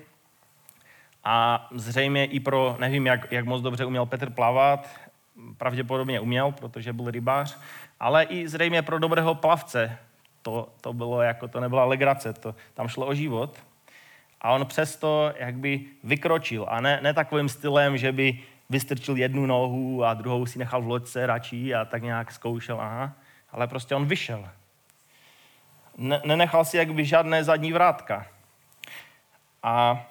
a 1.23 1.67
zřejmě 1.75 2.25
i 2.25 2.39
pro, 2.39 2.77
nevím, 2.80 3.06
jak, 3.06 3.32
jak 3.32 3.45
moc 3.45 3.62
dobře 3.62 3.86
uměl 3.86 4.06
Petr 4.06 4.30
plavat, 4.30 4.99
pravděpodobně 5.58 6.19
uměl, 6.19 6.51
protože 6.51 6.93
byl 6.93 7.12
rybář, 7.12 7.58
ale 7.99 8.23
i 8.23 8.47
zřejmě 8.47 8.82
pro 8.82 8.99
dobrého 8.99 9.36
plavce 9.36 9.97
to, 10.41 10.69
to 10.82 10.93
bylo 10.93 11.21
jako, 11.21 11.47
to 11.47 11.60
nebyla 11.60 11.86
legrace, 11.86 12.34
to, 12.34 12.56
tam 12.73 12.88
šlo 12.88 13.08
o 13.08 13.13
život. 13.13 13.60
A 14.41 14.51
on 14.51 14.65
přesto 14.65 15.34
jak 15.38 15.56
by 15.56 15.86
vykročil 16.04 16.65
a 16.69 16.82
ne, 16.82 16.99
ne 17.01 17.13
takovým 17.13 17.49
stylem, 17.49 17.97
že 17.97 18.12
by 18.12 18.39
vystrčil 18.69 19.17
jednu 19.17 19.45
nohu 19.45 20.04
a 20.04 20.13
druhou 20.13 20.45
si 20.45 20.60
nechal 20.60 20.82
v 20.82 20.88
loďce 20.88 21.25
radši 21.25 21.75
a 21.75 21.86
tak 21.86 22.04
nějak 22.04 22.32
zkoušel, 22.32 22.82
aha. 22.82 23.13
Ale 23.51 23.67
prostě 23.67 23.95
on 23.95 24.06
vyšel. 24.06 24.49
Ne, 25.97 26.21
nenechal 26.25 26.65
si 26.65 26.77
jakby 26.77 27.06
žádné 27.06 27.43
zadní 27.43 27.73
vrátka. 27.73 28.27
A 29.63 30.06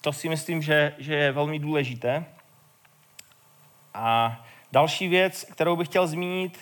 to 0.00 0.12
si 0.12 0.28
myslím, 0.28 0.62
že, 0.62 0.94
že 0.98 1.14
je 1.14 1.32
velmi 1.32 1.58
důležité. 1.58 2.24
A 3.94 4.40
další 4.72 5.08
věc, 5.08 5.44
kterou 5.44 5.76
bych 5.76 5.88
chtěl 5.88 6.06
zmínit, 6.06 6.58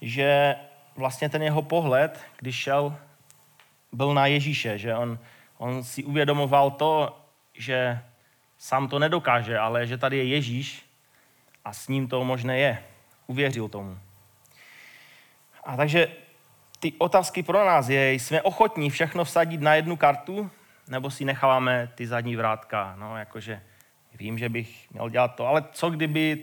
že 0.00 0.56
vlastně 0.96 1.28
ten 1.28 1.42
jeho 1.42 1.62
pohled, 1.62 2.20
když 2.36 2.56
šel, 2.56 2.96
byl 3.92 4.14
na 4.14 4.26
Ježíše, 4.26 4.78
že 4.78 4.94
on, 4.94 5.18
on 5.58 5.84
si 5.84 6.04
uvědomoval 6.04 6.70
to, 6.70 7.18
že 7.54 8.00
sám 8.58 8.88
to 8.88 8.98
nedokáže, 8.98 9.58
ale 9.58 9.86
že 9.86 9.98
tady 9.98 10.16
je 10.16 10.24
Ježíš 10.24 10.86
a 11.64 11.72
s 11.72 11.88
ním 11.88 12.08
to 12.08 12.24
možné 12.24 12.58
je. 12.58 12.84
Uvěřil 13.26 13.68
tomu. 13.68 13.98
A 15.64 15.76
takže 15.76 16.08
ty 16.80 16.92
otázky 16.98 17.42
pro 17.42 17.66
nás 17.66 17.88
je, 17.88 18.12
jsme 18.12 18.42
ochotní 18.42 18.90
všechno 18.90 19.24
vsadit 19.24 19.60
na 19.60 19.74
jednu 19.74 19.96
kartu, 19.96 20.50
nebo 20.88 21.10
si 21.10 21.24
necháváme 21.24 21.92
ty 21.94 22.06
zadní 22.06 22.36
vrátka. 22.36 22.94
No, 22.98 23.16
jakože 23.16 23.62
vím, 24.14 24.38
že 24.38 24.48
bych 24.48 24.90
měl 24.90 25.10
dělat 25.10 25.34
to, 25.34 25.46
ale 25.46 25.64
co 25.72 25.90
kdyby 25.90 26.42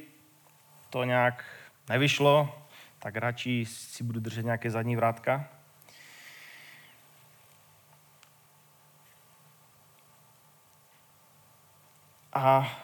to 0.90 1.04
nějak 1.04 1.46
nevyšlo, 1.90 2.63
tak 3.04 3.16
radši 3.16 3.66
si 3.66 4.04
budu 4.04 4.20
držet 4.20 4.46
nějaké 4.46 4.72
zadní 4.72 4.96
vrátka. 4.96 5.48
A, 12.34 12.78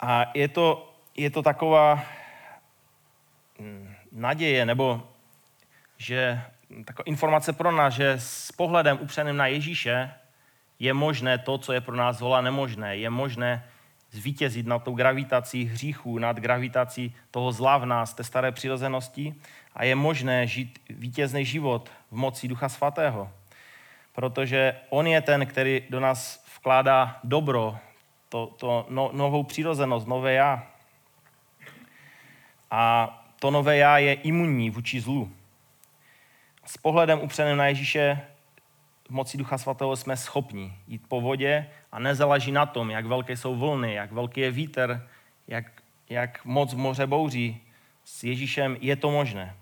a 0.00 0.24
je, 0.34 0.48
to, 0.48 0.94
je 1.16 1.30
to 1.30 1.42
taková 1.42 2.04
hm, 3.58 3.94
naděje, 4.12 4.66
nebo 4.66 5.08
že 5.96 6.42
taková 6.84 7.04
informace 7.06 7.52
pro 7.52 7.72
nás, 7.72 7.94
že 7.94 8.12
s 8.12 8.52
pohledem 8.52 8.98
upřeným 9.00 9.36
na 9.36 9.46
Ježíše 9.46 10.14
je 10.78 10.94
možné 10.94 11.38
to, 11.38 11.58
co 11.58 11.72
je 11.72 11.80
pro 11.80 11.96
nás 11.96 12.16
zvola 12.16 12.40
nemožné. 12.40 12.96
Je 12.96 13.10
možné 13.10 13.64
zvítězit 14.16 14.66
nad 14.66 14.82
tou 14.82 14.94
gravitací 14.94 15.64
hříchů, 15.64 16.18
nad 16.18 16.36
gravitací 16.36 17.14
toho 17.30 17.52
zla 17.52 17.78
v 17.78 17.86
nás, 17.86 18.14
té 18.14 18.24
staré 18.24 18.52
přirozenosti 18.52 19.34
a 19.74 19.84
je 19.84 19.94
možné 19.94 20.46
žít 20.46 20.78
vítězný 20.90 21.44
život 21.44 21.90
v 22.10 22.16
moci 22.16 22.48
Ducha 22.48 22.68
Svatého. 22.68 23.30
Protože 24.12 24.76
On 24.88 25.06
je 25.06 25.20
ten, 25.20 25.46
který 25.46 25.82
do 25.90 26.00
nás 26.00 26.44
vkládá 26.56 27.20
dobro, 27.24 27.78
to, 28.28 28.46
to 28.46 28.86
no, 28.88 29.10
novou 29.12 29.42
přirozenost, 29.42 30.06
nové 30.06 30.32
já. 30.32 30.66
A 32.70 33.12
to 33.40 33.50
nové 33.50 33.76
já 33.76 33.98
je 33.98 34.14
imunní 34.14 34.70
vůči 34.70 35.00
zlu. 35.00 35.32
S 36.64 36.76
pohledem 36.76 37.20
upřeným 37.20 37.56
na 37.56 37.66
Ježíše 37.66 38.20
v 39.08 39.10
moci 39.10 39.38
Ducha 39.38 39.58
Svatého 39.58 39.96
jsme 39.96 40.16
schopni 40.16 40.78
jít 40.86 41.02
po 41.08 41.20
vodě 41.20 41.70
a 41.96 41.98
nezáleží 41.98 42.52
na 42.52 42.66
tom, 42.66 42.90
jak 42.90 43.06
velké 43.06 43.36
jsou 43.36 43.56
vlny, 43.56 43.94
jak 43.94 44.12
velký 44.12 44.40
je 44.40 44.50
vítr, 44.50 45.08
jak, 45.48 45.82
jak 46.10 46.44
moc 46.44 46.74
moře 46.74 47.06
bouří. 47.06 47.60
S 48.04 48.24
Ježíšem 48.24 48.76
je 48.80 48.96
to 48.96 49.10
možné. 49.10 49.56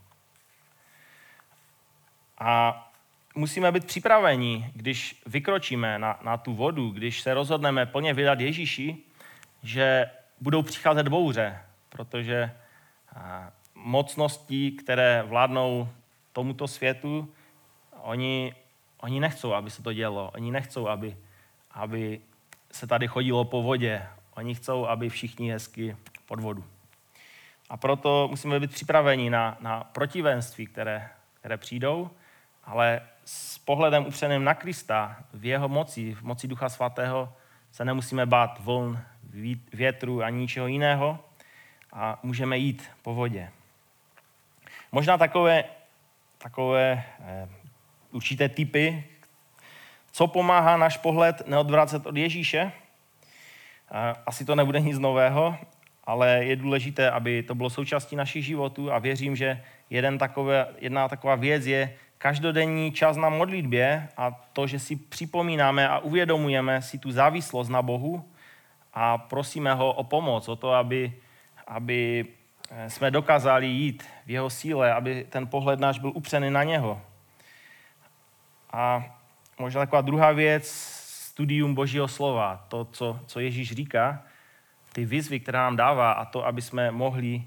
A 2.39 2.83
musíme 3.35 3.73
být 3.73 3.85
připraveni, 3.85 4.71
když 4.75 5.23
vykročíme 5.27 5.99
na, 5.99 6.19
na 6.23 6.37
tu 6.37 6.55
vodu, 6.55 6.91
když 6.91 7.21
se 7.21 7.35
rozhodneme 7.35 7.87
plně 7.87 8.15
vydat 8.15 8.41
Ježíši, 8.41 8.97
že 9.63 10.11
budou 10.41 10.63
přicházet 10.63 11.09
bouře, 11.09 11.59
protože 11.89 12.51
mocnosti, 13.75 14.71
které 14.71 15.23
vládnou 15.23 15.89
tomuto 16.33 16.69
světu, 16.69 17.33
oni, 18.03 18.55
oni 19.01 19.21
nechcou, 19.21 19.53
aby 19.53 19.71
se 19.71 19.83
to 19.83 19.93
dělo. 19.93 20.31
Oni 20.35 20.51
nechcou, 20.51 20.89
aby, 20.89 21.17
aby 21.75 22.21
se 22.73 22.87
tady 22.87 23.09
chodilo 23.09 23.45
po 23.45 23.63
vodě. 23.63 24.03
Oni 24.35 24.55
chcou, 24.55 24.87
aby 24.87 25.09
všichni 25.09 25.51
hezky 25.51 25.97
pod 26.27 26.41
vodu. 26.41 26.65
A 27.71 27.77
proto 27.77 28.29
musíme 28.31 28.61
být 28.61 28.71
připraveni 28.71 29.31
na, 29.31 29.57
na 29.61 29.85
protivenství, 29.85 30.67
které, 30.67 31.09
které 31.41 31.57
přijdou, 31.57 32.11
ale 32.65 33.01
s 33.25 33.59
pohledem 33.59 34.07
upřeným 34.07 34.45
na 34.45 34.55
Krista, 34.55 35.17
v 35.33 35.45
jeho 35.45 35.69
moci, 35.69 36.15
v 36.15 36.23
moci 36.23 36.49
Ducha 36.49 36.69
Svatého, 36.69 37.33
se 37.73 37.85
nemusíme 37.85 38.27
bát 38.27 38.61
vln, 38.61 38.99
větru 39.73 40.23
ani 40.23 40.39
ničeho 40.39 40.67
jiného 40.67 41.19
a 41.93 42.19
můžeme 42.23 42.59
jít 42.59 42.91
po 43.03 43.15
vodě. 43.15 43.51
Možná 44.93 45.19
takové, 45.19 45.65
takové 46.39 47.05
eh, 47.21 47.49
určité 48.11 48.49
typy, 48.49 49.05
co 50.15 50.27
pomáhá 50.27 50.77
náš 50.77 50.97
pohled 50.97 51.43
neodvracet 51.47 52.07
od 52.07 52.17
Ježíše. 52.17 52.73
Asi 54.27 54.45
to 54.45 54.55
nebude 54.55 54.81
nic 54.81 54.99
nového, 54.99 55.57
ale 56.05 56.45
je 56.45 56.57
důležité, 56.57 57.11
aby 57.11 57.43
to 57.43 57.55
bylo 57.55 57.71
součástí 57.71 58.17
našich 58.17 58.45
životů 58.45 58.93
a 58.93 58.99
věřím, 58.99 59.37
že 59.37 59.63
jeden 59.91 60.19
takové, 60.19 60.67
jedna 60.79 61.09
taková 61.09 61.35
věc 61.35 61.67
je 61.67 61.95
každodenní 62.19 62.93
čas 62.93 63.17
na 63.17 63.29
modlitbě 63.29 64.09
a 64.17 64.31
to, 64.53 64.67
že 64.67 64.79
si 64.79 64.97
připomínáme 64.97 65.89
a 65.89 65.99
uvědomujeme 65.99 66.83
si 66.83 66.99
tu 66.99 67.11
závislost 67.11 67.69
na 67.69 67.83
Bohu 67.83 68.25
a 68.93 69.19
prosíme 69.19 69.75
ho 69.75 69.93
o 69.93 70.05
pomoc, 70.05 70.49
o 70.49 70.57
to, 70.57 70.73
aby, 70.73 71.13
aby 71.67 72.27
eh, 72.71 72.91
jsme 72.91 73.11
dokázali 73.11 73.67
jít 73.67 74.05
v 74.27 74.31
jeho 74.31 74.51
síle, 74.51 74.93
aby 74.93 75.27
ten 75.31 75.47
pohled 75.47 75.81
náš 75.81 75.99
byl 75.99 76.13
upřený 76.15 76.51
na 76.51 76.63
něho. 76.63 77.01
A 78.73 79.14
možná 79.59 79.81
taková 79.81 80.03
druhá 80.03 80.33
věc, 80.33 80.69
studium 81.35 81.75
Božího 81.75 82.09
slova, 82.09 82.67
to, 82.69 82.85
co, 82.85 83.21
co 83.27 83.41
Ježíš 83.41 83.73
říká, 83.73 84.23
ty 84.93 85.05
výzvy, 85.05 85.41
které 85.41 85.59
nám 85.59 85.77
dává 85.77 86.13
a 86.13 86.25
to, 86.25 86.47
aby 86.47 86.63
jsme 86.63 86.91
mohli 86.91 87.43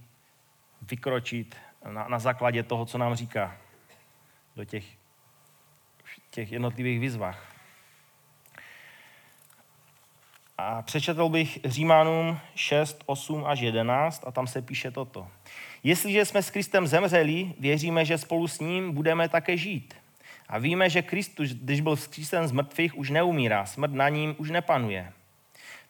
vykročit 0.81 1.55
na, 1.89 2.07
na 2.07 2.19
základě 2.19 2.63
toho, 2.63 2.85
co 2.85 2.97
nám 2.97 3.15
říká 3.15 3.57
do 4.55 4.65
těch, 4.65 4.85
těch 6.31 6.51
jednotlivých 6.51 6.99
výzvách. 6.99 7.57
A 10.57 10.81
přečetl 10.81 11.29
bych 11.29 11.59
Římanům 11.65 12.39
6, 12.55 13.03
8 13.05 13.45
až 13.45 13.59
11 13.59 14.23
a 14.27 14.31
tam 14.31 14.47
se 14.47 14.61
píše 14.61 14.91
toto. 14.91 15.27
Jestliže 15.83 16.25
jsme 16.25 16.43
s 16.43 16.49
Kristem 16.49 16.87
zemřeli, 16.87 17.53
věříme, 17.59 18.05
že 18.05 18.17
spolu 18.17 18.47
s 18.47 18.59
ním 18.59 18.93
budeme 18.93 19.29
také 19.29 19.57
žít. 19.57 19.93
A 20.49 20.57
víme, 20.57 20.89
že 20.89 21.01
Kristus, 21.01 21.49
když 21.49 21.81
byl 21.81 21.95
vzkřísen 21.95 22.47
z 22.47 22.51
mrtvých, 22.51 22.97
už 22.97 23.09
neumírá, 23.09 23.65
smrt 23.65 23.91
na 23.91 24.09
ním 24.09 24.35
už 24.37 24.49
nepanuje. 24.49 25.13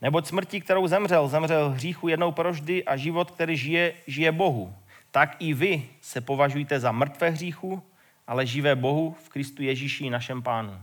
Neboť 0.02 0.28
smrti, 0.28 0.62
kterou 0.62 0.88
zemřel, 0.88 1.28
zemřel 1.28 1.70
hříchu 1.70 2.08
jednou 2.08 2.32
proždy 2.32 2.86
a 2.86 2.98
život, 2.98 3.32
který 3.32 3.58
žije, 3.58 3.94
žije 4.08 4.32
Bohu. 4.32 4.76
Tak 5.12 5.36
i 5.40 5.54
vy 5.54 5.90
se 6.02 6.22
považujte 6.22 6.80
za 6.80 6.92
mrtvé 6.92 7.30
hříchu, 7.30 7.84
ale 8.28 8.46
živé 8.46 8.76
Bohu 8.76 9.16
v 9.24 9.30
Kristu 9.30 9.64
Ježíši 9.64 10.10
našem 10.10 10.42
pánu. 10.42 10.80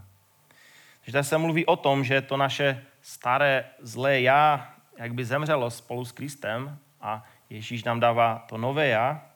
Takže 1.00 1.12
tady 1.12 1.24
se 1.24 1.38
mluví 1.38 1.66
o 1.66 1.76
tom, 1.76 2.04
že 2.04 2.20
to 2.20 2.36
naše 2.36 2.84
staré 3.02 3.64
zlé 3.80 4.20
já, 4.20 4.74
jak 4.98 5.14
by 5.14 5.24
zemřelo 5.24 5.70
spolu 5.70 6.04
s 6.04 6.12
Kristem 6.12 6.78
a 7.00 7.24
Ježíš 7.50 7.84
nám 7.84 8.00
dává 8.00 8.44
to 8.48 8.58
nové 8.58 8.88
já 8.88 9.33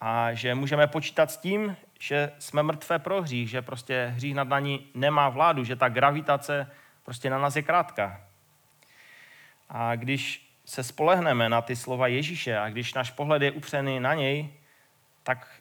a 0.00 0.34
že 0.34 0.54
můžeme 0.54 0.86
počítat 0.86 1.30
s 1.30 1.36
tím, 1.36 1.76
že 2.00 2.32
jsme 2.38 2.62
mrtvé 2.62 2.98
pro 2.98 3.22
hřích, 3.22 3.50
že 3.50 3.62
prostě 3.62 4.12
hřích 4.14 4.34
nad 4.34 4.48
námi 4.48 4.80
nemá 4.94 5.28
vládu, 5.28 5.64
že 5.64 5.76
ta 5.76 5.88
gravitace 5.88 6.70
prostě 7.04 7.30
na 7.30 7.38
nás 7.38 7.56
je 7.56 7.62
krátká. 7.62 8.20
A 9.68 9.96
když 9.96 10.50
se 10.64 10.82
spolehneme 10.82 11.48
na 11.48 11.62
ty 11.62 11.76
slova 11.76 12.06
Ježíše 12.06 12.58
a 12.58 12.68
když 12.68 12.94
náš 12.94 13.10
pohled 13.10 13.42
je 13.42 13.50
upřený 13.50 14.00
na 14.00 14.14
něj, 14.14 14.48
tak 15.22 15.60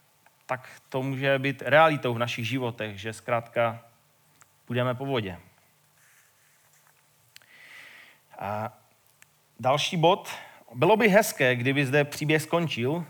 tak 0.49 0.69
to 0.89 1.01
může 1.01 1.39
být 1.39 1.61
realitou 1.65 2.13
v 2.13 2.19
našich 2.19 2.47
životech, 2.47 2.99
že 2.99 3.13
zkrátka 3.13 3.81
půjdeme 4.65 4.95
po 4.95 5.05
vodě. 5.05 5.39
A 8.39 8.77
další 9.59 9.97
bod. 9.97 10.29
Bylo 10.75 10.97
by 10.97 11.09
hezké, 11.09 11.55
kdyby 11.55 11.85
zde 11.85 12.03
příběh 12.03 12.41
skončil 12.41 13.05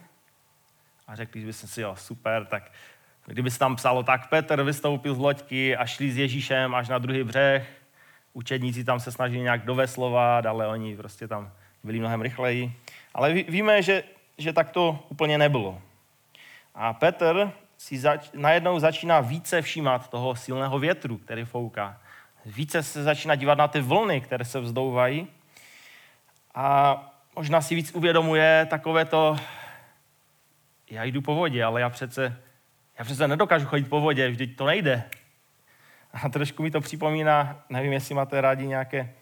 a 1.09 1.15
řekli 1.15 1.45
byste 1.45 1.67
si, 1.67 1.81
jo, 1.81 1.95
super, 1.95 2.45
tak 2.45 2.71
kdyby 3.25 3.51
se 3.51 3.59
tam 3.59 3.75
psalo, 3.75 4.03
tak 4.03 4.29
Petr 4.29 4.63
vystoupil 4.63 5.15
z 5.15 5.17
loďky 5.17 5.77
a 5.77 5.85
šli 5.85 6.11
s 6.11 6.17
Ježíšem 6.17 6.75
až 6.75 6.89
na 6.89 6.97
druhý 6.97 7.23
břeh, 7.23 7.67
učedníci 8.33 8.83
tam 8.83 8.99
se 8.99 9.11
snažili 9.11 9.41
nějak 9.41 9.65
doveslovat, 9.65 10.45
ale 10.45 10.67
oni 10.67 10.97
prostě 10.97 11.27
tam 11.27 11.51
byli 11.83 11.99
mnohem 11.99 12.21
rychleji. 12.21 12.73
Ale 13.13 13.33
víme, 13.33 13.81
že, 13.81 14.03
že 14.37 14.53
tak 14.53 14.69
to 14.69 15.05
úplně 15.09 15.37
nebylo. 15.37 15.81
A 16.75 16.93
Petr 16.93 17.51
si 17.77 17.99
zač- 17.99 18.29
najednou 18.33 18.79
začíná 18.79 19.19
více 19.19 19.61
všímat 19.61 20.09
toho 20.09 20.35
silného 20.35 20.79
větru, 20.79 21.17
který 21.17 21.45
fouká. 21.45 21.97
Více 22.45 22.83
se 22.83 23.03
začíná 23.03 23.35
dívat 23.35 23.57
na 23.57 23.67
ty 23.67 23.81
vlny, 23.81 24.21
které 24.21 24.45
se 24.45 24.59
vzdouvají. 24.59 25.27
A 26.55 26.97
možná 27.35 27.61
si 27.61 27.75
víc 27.75 27.91
uvědomuje 27.91 28.67
takové 28.69 29.05
to, 29.05 29.37
já 30.89 31.03
jdu 31.03 31.21
po 31.21 31.35
vodě, 31.35 31.63
ale 31.63 31.81
já 31.81 31.89
přece, 31.89 32.37
já 32.99 33.05
přece 33.05 33.27
nedokážu 33.27 33.65
chodit 33.65 33.89
po 33.89 34.01
vodě, 34.01 34.29
vždyť 34.29 34.55
to 34.55 34.65
nejde. 34.65 35.03
A 36.13 36.29
trošku 36.29 36.63
mi 36.63 36.71
to 36.71 36.81
připomíná, 36.81 37.63
nevím, 37.69 37.93
jestli 37.93 38.15
máte 38.15 38.41
rádi 38.41 38.67
nějaké 38.67 39.13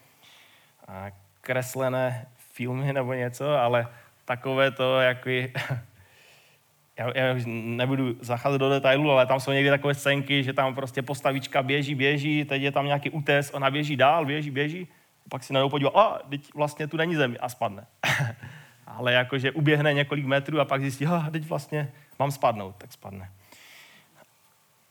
kreslené 1.42 2.26
filmy 2.38 2.94
nebo 2.94 3.14
něco, 3.14 3.56
ale 3.56 3.88
takové 4.26 4.72
to, 4.72 5.02
jak 5.02 5.26
já, 6.98 7.12
já 7.16 7.36
nebudu 7.46 8.16
zacházet 8.22 8.60
do 8.60 8.70
detailů, 8.70 9.12
ale 9.12 9.26
tam 9.26 9.40
jsou 9.40 9.52
někdy 9.52 9.70
takové 9.70 9.96
scénky, 9.96 10.44
že 10.44 10.54
tam 10.54 10.76
prostě 10.76 11.02
postavička 11.02 11.64
běží, 11.64 11.96
běží, 11.96 12.46
teď 12.46 12.62
je 12.62 12.72
tam 12.72 12.86
nějaký 12.86 13.10
útes, 13.10 13.52
ona 13.54 13.72
běží 13.72 13.96
dál, 13.96 14.26
běží, 14.26 14.52
běží, 14.52 14.88
pak 15.30 15.44
si 15.44 15.54
najednou 15.54 15.70
podívá, 15.70 15.90
a 15.90 16.20
teď 16.30 16.54
vlastně 16.56 16.88
tu 16.88 16.98
není 16.98 17.16
zem 17.16 17.36
a 17.40 17.50
spadne. 17.50 17.88
ale 18.88 19.14
jakože 19.14 19.52
uběhne 19.52 19.94
několik 19.94 20.26
metrů 20.26 20.60
a 20.60 20.66
pak 20.66 20.82
zjistí, 20.82 21.06
a 21.06 21.30
teď 21.32 21.44
vlastně 21.44 21.92
mám 22.20 22.32
spadnout, 22.32 22.76
tak 22.76 22.94
spadne. 22.94 23.32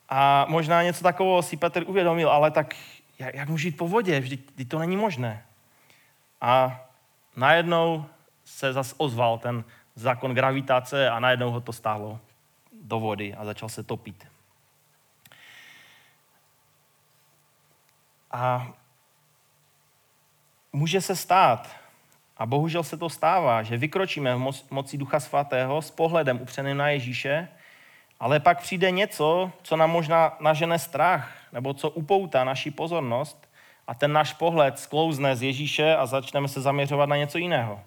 A 0.08 0.46
možná 0.48 0.82
něco 0.82 1.02
takového 1.02 1.42
si 1.42 1.56
Petr 1.56 1.84
uvědomil, 1.86 2.30
ale 2.30 2.50
tak 2.50 2.74
jak, 3.18 3.34
jak 3.34 3.48
můžu 3.48 3.66
jít 3.66 3.76
po 3.76 3.88
vodě, 3.88 4.20
vždyť 4.20 4.68
to 4.68 4.78
není 4.78 4.96
možné. 4.96 5.44
A 6.40 6.80
najednou 7.36 8.06
se 8.44 8.72
zase 8.72 8.94
ozval 8.98 9.38
ten 9.38 9.64
zákon 9.94 10.34
gravitace 10.34 11.10
a 11.10 11.20
najednou 11.20 11.50
ho 11.50 11.60
to 11.60 11.72
stálo 11.72 12.20
do 12.82 13.00
vody 13.00 13.34
a 13.34 13.44
začal 13.44 13.68
se 13.68 13.82
topit. 13.82 14.26
A 18.30 18.72
může 20.72 21.00
se 21.00 21.16
stát, 21.16 21.85
a 22.38 22.46
bohužel 22.46 22.82
se 22.82 22.96
to 22.96 23.08
stává, 23.08 23.62
že 23.62 23.76
vykročíme 23.76 24.34
v 24.34 24.70
moci 24.70 24.98
Ducha 24.98 25.20
Svatého 25.20 25.82
s 25.82 25.90
pohledem 25.90 26.40
upřeným 26.40 26.76
na 26.76 26.88
Ježíše, 26.88 27.48
ale 28.20 28.40
pak 28.40 28.60
přijde 28.60 28.90
něco, 28.90 29.52
co 29.62 29.76
nám 29.76 29.90
možná 29.90 30.36
nažene 30.40 30.78
strach, 30.78 31.32
nebo 31.52 31.74
co 31.74 31.90
upoutá 31.90 32.44
naši 32.44 32.70
pozornost 32.70 33.48
a 33.86 33.94
ten 33.94 34.12
náš 34.12 34.32
pohled 34.32 34.78
sklouzne 34.78 35.36
z 35.36 35.42
Ježíše 35.42 35.96
a 35.96 36.06
začneme 36.06 36.48
se 36.48 36.60
zaměřovat 36.60 37.08
na 37.08 37.16
něco 37.16 37.38
jiného. 37.38 37.80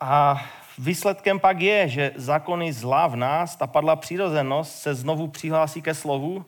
A 0.00 0.44
výsledkem 0.78 1.40
pak 1.40 1.60
je, 1.60 1.88
že 1.88 2.12
zákony 2.14 2.72
zla 2.72 3.06
v 3.06 3.16
nás, 3.16 3.56
ta 3.56 3.66
padla 3.66 3.96
přirozenost, 3.96 4.78
se 4.78 4.94
znovu 4.94 5.28
přihlásí 5.28 5.82
ke 5.82 5.94
slovu 5.94 6.44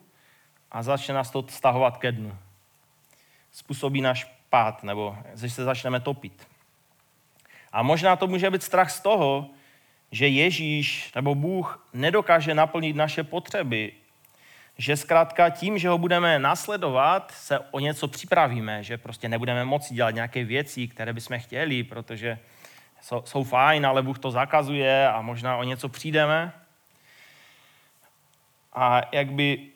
a 0.72 0.82
začne 0.82 1.14
nás 1.14 1.30
to 1.30 1.44
stahovat 1.48 1.96
ke 1.96 2.12
dnu. 2.12 2.36
Způsobí 3.52 4.00
náš 4.00 4.37
pád, 4.50 4.82
nebo 4.82 5.16
že 5.34 5.50
se 5.50 5.64
začneme 5.64 6.00
topit. 6.00 6.46
A 7.72 7.82
možná 7.82 8.16
to 8.16 8.26
může 8.26 8.50
být 8.50 8.62
strach 8.62 8.90
z 8.90 9.00
toho, 9.00 9.50
že 10.12 10.28
Ježíš 10.28 11.12
nebo 11.14 11.34
Bůh 11.34 11.88
nedokáže 11.92 12.54
naplnit 12.54 12.96
naše 12.96 13.24
potřeby, 13.24 13.92
že 14.78 14.96
zkrátka 14.96 15.50
tím, 15.50 15.78
že 15.78 15.88
ho 15.88 15.98
budeme 15.98 16.38
následovat, 16.38 17.32
se 17.32 17.58
o 17.58 17.80
něco 17.80 18.08
připravíme, 18.08 18.82
že 18.82 18.98
prostě 18.98 19.28
nebudeme 19.28 19.64
moci 19.64 19.94
dělat 19.94 20.10
nějaké 20.10 20.44
věci, 20.44 20.88
které 20.88 21.12
bychom 21.12 21.38
chtěli, 21.38 21.82
protože 21.82 22.38
jsou 23.24 23.44
fajn, 23.44 23.86
ale 23.86 24.02
Bůh 24.02 24.18
to 24.18 24.30
zakazuje 24.30 25.08
a 25.08 25.22
možná 25.22 25.56
o 25.56 25.64
něco 25.64 25.88
přijdeme. 25.88 26.52
A 28.72 29.00
jak 29.12 29.32
by 29.32 29.68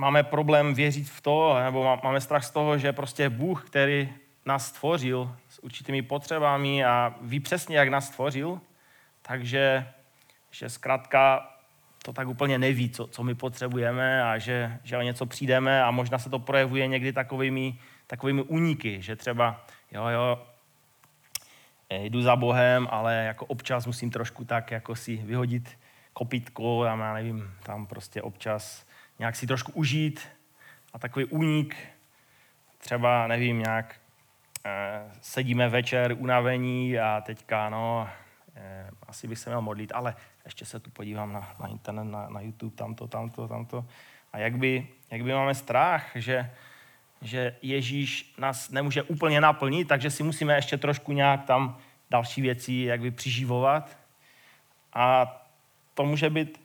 máme 0.00 0.22
problém 0.22 0.74
věřit 0.74 1.08
v 1.08 1.20
to, 1.20 1.58
nebo 1.64 1.98
máme 2.02 2.20
strach 2.20 2.44
z 2.44 2.50
toho, 2.50 2.78
že 2.78 2.92
prostě 2.92 3.28
Bůh, 3.28 3.66
který 3.66 4.08
nás 4.46 4.66
stvořil 4.66 5.36
s 5.48 5.64
určitými 5.64 6.02
potřebami 6.02 6.84
a 6.84 7.14
ví 7.20 7.40
přesně, 7.40 7.76
jak 7.76 7.88
nás 7.88 8.06
stvořil, 8.06 8.60
takže 9.22 9.88
že 10.50 10.68
zkrátka 10.68 11.50
to 12.02 12.12
tak 12.12 12.28
úplně 12.28 12.58
neví, 12.58 12.90
co, 12.90 13.06
co 13.06 13.24
my 13.24 13.34
potřebujeme 13.34 14.24
a 14.24 14.38
že, 14.38 14.78
že 14.84 14.96
o 14.96 15.02
něco 15.02 15.26
přijdeme 15.26 15.82
a 15.84 15.90
možná 15.90 16.18
se 16.18 16.30
to 16.30 16.38
projevuje 16.38 16.86
někdy 16.86 17.12
takovými, 17.12 17.78
takovými 18.06 18.42
úniky, 18.42 19.02
že 19.02 19.16
třeba 19.16 19.64
jo, 19.92 20.06
jo, 20.06 20.46
jdu 21.90 22.22
za 22.22 22.36
Bohem, 22.36 22.88
ale 22.90 23.14
jako 23.14 23.46
občas 23.46 23.86
musím 23.86 24.10
trošku 24.10 24.44
tak 24.44 24.70
jako 24.70 24.96
si 24.96 25.16
vyhodit 25.16 25.78
kopitko, 26.12 26.84
já 26.84 27.14
nevím, 27.14 27.50
tam 27.62 27.86
prostě 27.86 28.22
občas 28.22 28.86
nějak 29.20 29.36
si 29.36 29.46
trošku 29.46 29.72
užít 29.72 30.20
a 30.92 30.98
takový 30.98 31.24
únik, 31.24 31.76
třeba 32.78 33.26
nevím, 33.26 33.58
nějak 33.58 34.00
eh, 34.66 35.10
sedíme 35.20 35.68
večer 35.68 36.16
unavení 36.18 36.98
a 36.98 37.20
teďka, 37.20 37.68
no, 37.68 38.08
eh, 38.54 38.90
asi 39.08 39.28
bych 39.28 39.38
se 39.38 39.50
měl 39.50 39.62
modlit, 39.62 39.92
ale 39.94 40.16
ještě 40.44 40.64
se 40.64 40.80
tu 40.80 40.90
podívám 40.90 41.32
na, 41.32 41.54
na 41.60 41.66
internet, 41.66 42.04
na, 42.04 42.28
na 42.28 42.40
YouTube, 42.40 42.76
tamto, 42.76 43.08
tamto, 43.08 43.48
tamto. 43.48 43.84
A 44.32 44.38
jak 44.38 44.56
by, 44.56 44.88
jak 45.10 45.22
by 45.22 45.32
máme 45.32 45.54
strach, 45.54 46.10
že, 46.14 46.50
že 47.22 47.56
Ježíš 47.62 48.34
nás 48.38 48.70
nemůže 48.70 49.02
úplně 49.02 49.40
naplnit, 49.40 49.88
takže 49.88 50.10
si 50.10 50.22
musíme 50.22 50.54
ještě 50.54 50.76
trošku 50.76 51.12
nějak 51.12 51.44
tam 51.44 51.78
další 52.10 52.42
věci 52.42 52.72
jak 52.72 53.00
by 53.00 53.10
přiživovat. 53.10 53.98
A 54.92 55.36
to 55.94 56.04
může 56.04 56.30
být 56.30 56.59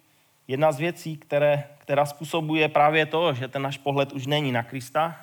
jedna 0.48 0.72
z 0.72 0.80
věcí, 0.80 1.18
které, 1.18 1.64
která 1.78 2.06
způsobuje 2.06 2.70
právě 2.70 3.06
to, 3.06 3.34
že 3.34 3.48
ten 3.48 3.62
náš 3.62 3.78
pohled 3.78 4.12
už 4.12 4.28
není 4.28 4.52
na 4.52 4.64
Krista 4.64 5.16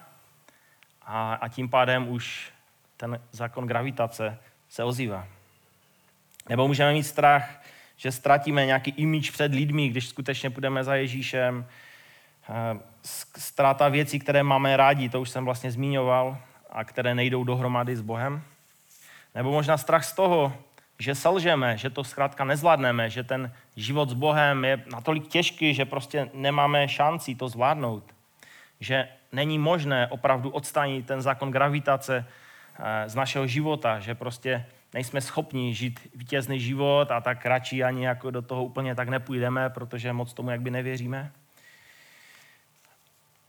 a, 1.02 1.35
a 1.35 1.48
tím 1.48 1.68
pádem 1.68 2.08
už 2.08 2.52
ten 2.96 3.20
zákon 3.32 3.66
gravitace 3.66 4.38
se 4.68 4.85
ozývá. 4.85 5.26
Nebo 6.48 6.68
můžeme 6.68 6.92
mít 6.92 7.02
strach, 7.02 7.62
že 7.96 8.12
ztratíme 8.12 8.66
nějaký 8.66 8.90
imič 8.90 9.30
před 9.30 9.54
lidmi, 9.54 9.88
když 9.88 10.08
skutečně 10.08 10.50
půjdeme 10.50 10.85
za 10.85 10.94
Ježíšem. 10.94 11.66
Eh, 12.48 12.78
ztráta 13.37 13.88
věcí, 13.88 14.18
které 14.18 14.42
máme 14.42 14.76
rádi, 14.76 15.08
to 15.08 15.20
už 15.20 15.30
jsem 15.30 15.44
vlastně 15.44 15.70
zmiňoval, 15.70 16.38
a 16.70 16.85
které 16.85 17.14
nejdou 17.14 17.44
dohromady 17.44 17.96
s 17.96 18.00
Bohem. 18.00 18.42
Nebo 19.35 19.52
možná 19.52 19.78
strach 19.78 20.04
z 20.04 20.12
toho, 20.12 20.52
že 21.02 21.14
selžeme, 21.14 21.74
že 21.78 21.90
to 21.90 22.04
zkrátka 22.04 22.44
nezvládneme, 22.44 23.10
že 23.10 23.24
ten 23.24 23.50
život 23.76 24.10
s 24.10 24.14
Bohem 24.14 24.64
je 24.64 24.84
natolik 24.86 25.28
těžký, 25.28 25.74
že 25.74 25.84
prostě 25.84 26.30
nemáme 26.34 26.88
šanci 26.88 27.34
to 27.34 27.48
zvládnout. 27.48 28.14
Že 28.80 29.08
není 29.32 29.58
možné 29.58 30.06
opravdu 30.06 30.50
odstranit 30.50 31.06
ten 31.06 31.22
zákon 31.22 31.50
gravitace 31.50 32.22
eh, 32.22 33.08
z 33.08 33.14
našeho 33.14 33.46
života, 33.46 34.00
že 34.00 34.14
prostě 34.14 34.66
nejsme 34.94 35.20
schopni 35.20 35.74
žít 35.74 36.00
vítězný 36.14 36.60
život 36.60 37.10
a 37.10 37.20
tak 37.20 37.46
radši 37.46 37.84
ani 37.84 38.04
jako 38.04 38.30
do 38.30 38.42
toho 38.42 38.64
úplně 38.64 38.94
tak 38.94 39.08
nepůjdeme, 39.08 39.70
protože 39.70 40.12
moc 40.12 40.32
tomu 40.32 40.50
jakby 40.50 40.70
nevěříme. 40.70 41.32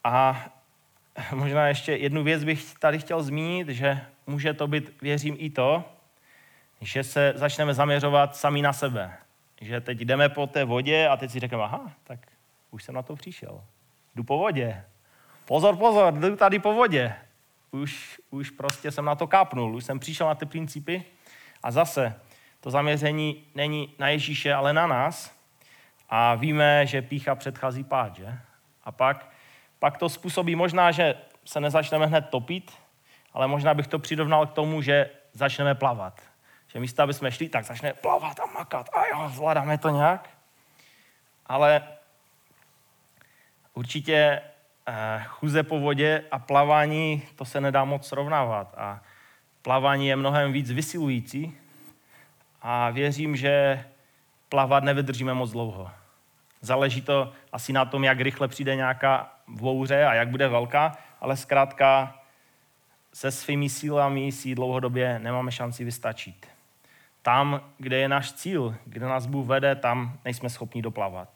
A 0.04 0.46
možná 1.34 1.68
ještě 1.68 1.92
jednu 1.92 2.24
věc 2.24 2.44
bych 2.44 2.74
tady 2.80 3.00
chtěl 3.00 3.24
zmínit, 3.24 3.70
že 3.70 4.02
může 4.28 4.54
to 4.54 4.68
být, 4.68 5.02
věřím, 5.02 5.36
i 5.38 5.50
to, 5.50 5.93
že 6.84 7.04
se 7.04 7.34
začneme 7.36 7.74
zaměřovat 7.74 8.36
sami 8.36 8.62
na 8.62 8.74
sebe. 8.74 9.14
Že 9.62 9.82
teď 9.82 10.00
jdeme 10.00 10.30
po 10.30 10.48
té 10.48 10.66
vodě 10.66 11.08
a 11.08 11.18
teď 11.18 11.32
si 11.32 11.40
řekneme, 11.40 11.64
aha, 11.64 11.92
tak 12.04 12.20
už 12.72 12.84
jsem 12.84 12.96
na 12.96 13.02
to 13.02 13.16
přišel. 13.16 13.64
Jdu 14.16 14.24
po 14.24 14.38
vodě. 14.38 14.84
Pozor, 15.46 15.76
pozor, 15.76 16.14
jdu 16.14 16.36
tady 16.36 16.60
po 16.60 16.74
vodě. 16.74 17.16
Už, 17.72 18.22
už 18.30 18.50
prostě 18.50 18.92
jsem 18.92 19.06
na 19.06 19.16
to 19.16 19.28
kápnul, 19.28 19.76
už 19.76 19.86
jsem 19.86 20.00
přišel 20.00 20.28
na 20.28 20.36
ty 20.36 20.46
principy 20.46 21.04
a 21.64 21.72
zase, 21.72 22.16
to 22.60 22.72
zaměření 22.72 23.44
není 23.56 23.94
na 24.00 24.10
Ježíše, 24.10 24.54
ale 24.54 24.74
na 24.74 24.88
nás. 24.88 25.34
A 26.10 26.36
víme, 26.36 26.86
že 26.86 27.02
pícha 27.02 27.36
předchází 27.36 27.84
pád, 27.84 28.16
že? 28.16 28.40
A 28.84 28.92
pak, 28.92 29.30
pak 29.80 29.98
to 29.98 30.10
způsobí 30.10 30.56
možná, 30.56 30.92
že 30.92 31.16
se 31.46 31.60
nezačneme 31.60 32.06
hned 32.06 32.30
topit, 32.30 32.72
ale 33.34 33.48
možná 33.48 33.74
bych 33.74 33.88
to 33.88 34.00
přirovnal 34.00 34.48
k 34.48 34.54
tomu, 34.54 34.82
že 34.82 35.10
začneme 35.34 35.76
plavat. 35.76 36.22
Že 36.74 36.80
místo, 36.80 37.04
aby 37.04 37.14
jsme 37.14 37.32
šli, 37.32 37.50
tak 37.50 37.66
začne 37.66 37.94
plavat 37.94 38.40
a 38.40 38.46
makat. 38.46 38.90
A 38.94 39.06
jo, 39.06 39.30
zvládáme 39.30 39.78
to 39.78 39.90
nějak. 39.90 40.30
Ale 41.46 41.84
určitě 43.74 44.42
eh, 44.88 45.24
chuze 45.28 45.64
po 45.64 45.80
vodě 45.80 46.24
a 46.32 46.40
plavání, 46.40 47.24
to 47.36 47.46
se 47.46 47.62
nedá 47.62 47.86
moc 47.86 48.08
srovnávat. 48.08 48.76
A 48.78 49.02
plavání 49.62 50.08
je 50.08 50.16
mnohem 50.16 50.54
víc 50.54 50.72
vysilující 50.72 51.58
a 52.62 52.90
věřím, 52.90 53.36
že 53.36 53.86
plavat 54.50 54.84
nevydržíme 54.84 55.34
moc 55.34 55.52
dlouho. 55.52 55.92
Záleží 56.62 57.02
to 57.02 57.34
asi 57.52 57.74
na 57.74 57.86
tom, 57.86 58.04
jak 58.04 58.20
rychle 58.20 58.48
přijde 58.48 58.76
nějaká 58.76 59.34
bouře 59.48 60.06
a 60.06 60.14
jak 60.14 60.30
bude 60.30 60.48
velká, 60.48 60.98
ale 61.22 61.38
zkrátka 61.38 62.20
se 63.14 63.32
svými 63.32 63.70
sílami 63.70 64.32
si 64.32 64.56
dlouhodobě 64.56 65.20
nemáme 65.20 65.52
šanci 65.52 65.84
vystačit. 65.84 66.53
Tam, 67.24 67.62
kde 67.78 67.98
je 67.98 68.08
náš 68.08 68.34
cíl, 68.34 68.76
kde 68.86 69.06
nás 69.06 69.26
Bůh 69.26 69.48
vede, 69.48 69.76
tam 69.76 70.20
nejsme 70.26 70.50
schopni 70.50 70.82
doplavat. 70.82 71.30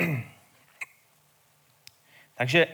Takže 2.34 2.66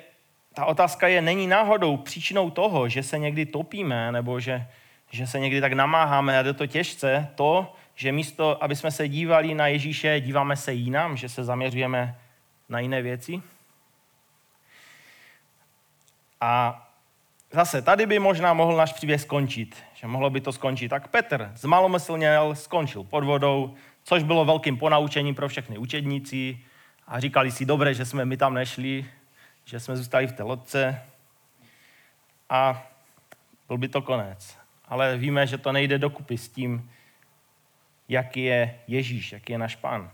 ta 0.55 0.65
otázka 0.65 1.09
je, 1.09 1.23
není 1.23 1.47
náhodou 1.47 1.97
příčinou 1.97 2.51
toho, 2.51 2.89
že 2.89 3.03
se 3.03 3.19
někdy 3.19 3.47
topíme, 3.47 4.13
nebo 4.13 4.41
že, 4.41 4.67
že 5.11 5.27
se 5.27 5.39
někdy 5.41 5.61
tak 5.61 5.73
namáháme 5.73 6.39
a 6.39 6.43
jde 6.43 6.55
to 6.55 6.67
těžce, 6.67 7.29
to, 7.35 7.75
že 7.95 8.13
místo, 8.13 8.65
aby 8.65 8.77
jsme 8.77 8.91
se 8.91 9.09
dívali 9.09 9.55
na 9.55 9.67
Ježíše, 9.67 10.21
díváme 10.21 10.57
se 10.57 10.73
jinam, 10.73 11.17
že 11.17 11.29
se 11.29 11.45
zaměřujeme 11.45 12.19
na 12.69 12.81
jiné 12.81 13.03
věci. 13.03 13.43
A 16.41 16.90
zase, 17.53 17.83
tady 17.83 18.07
by 18.07 18.19
možná 18.19 18.55
mohl 18.55 18.77
náš 18.77 18.93
příběh 18.93 19.21
skončit, 19.21 19.77
že 19.95 20.07
mohlo 20.07 20.31
by 20.31 20.41
to 20.41 20.53
skončit. 20.53 20.89
Tak 20.89 21.09
Petr 21.09 21.53
zmalomyslněl, 21.55 22.55
skončil 22.55 23.05
pod 23.05 23.25
vodou, 23.25 23.75
což 24.05 24.23
bylo 24.23 24.45
velkým 24.45 24.77
ponaučením 24.77 25.35
pro 25.35 25.49
všechny 25.49 25.79
učedníci 25.79 26.59
a 27.07 27.21
říkali 27.21 27.51
si, 27.51 27.65
dobré, 27.65 27.95
že 27.95 28.05
jsme 28.05 28.25
my 28.25 28.37
tam 28.37 28.55
nešli, 28.55 29.07
že 29.65 29.81
jsme 29.81 29.97
zůstali 29.97 30.27
v 30.27 30.33
té 30.33 30.43
lodce 30.43 31.03
a 32.51 32.87
byl 33.69 33.79
by 33.79 33.89
to 33.89 34.03
konec. 34.03 34.59
Ale 34.85 35.17
víme, 35.17 35.47
že 35.47 35.59
to 35.59 35.73
nejde 35.73 35.99
dokupy 35.99 36.39
s 36.39 36.49
tím, 36.49 36.91
jaký 38.09 38.45
je 38.45 38.79
Ježíš, 38.87 39.33
jaký 39.33 39.53
je 39.53 39.59
náš 39.59 39.77
pán. 39.77 40.11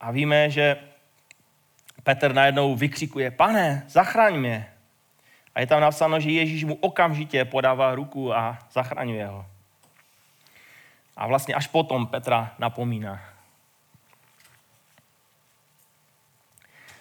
A 0.00 0.10
víme, 0.10 0.50
že 0.50 0.76
Petr 2.02 2.32
najednou 2.32 2.76
vykřikuje, 2.76 3.30
pane, 3.30 3.84
zachraň 3.88 4.36
mě. 4.36 4.72
A 5.54 5.60
je 5.60 5.66
tam 5.66 5.80
napsáno, 5.80 6.20
že 6.20 6.30
Ježíš 6.30 6.64
mu 6.64 6.74
okamžitě 6.74 7.44
podává 7.44 7.94
ruku 7.94 8.34
a 8.34 8.58
zachraňuje 8.72 9.26
ho. 9.26 9.46
A 11.16 11.26
vlastně 11.26 11.54
až 11.54 11.66
potom 11.66 12.06
Petra 12.06 12.54
napomíná. 12.58 13.20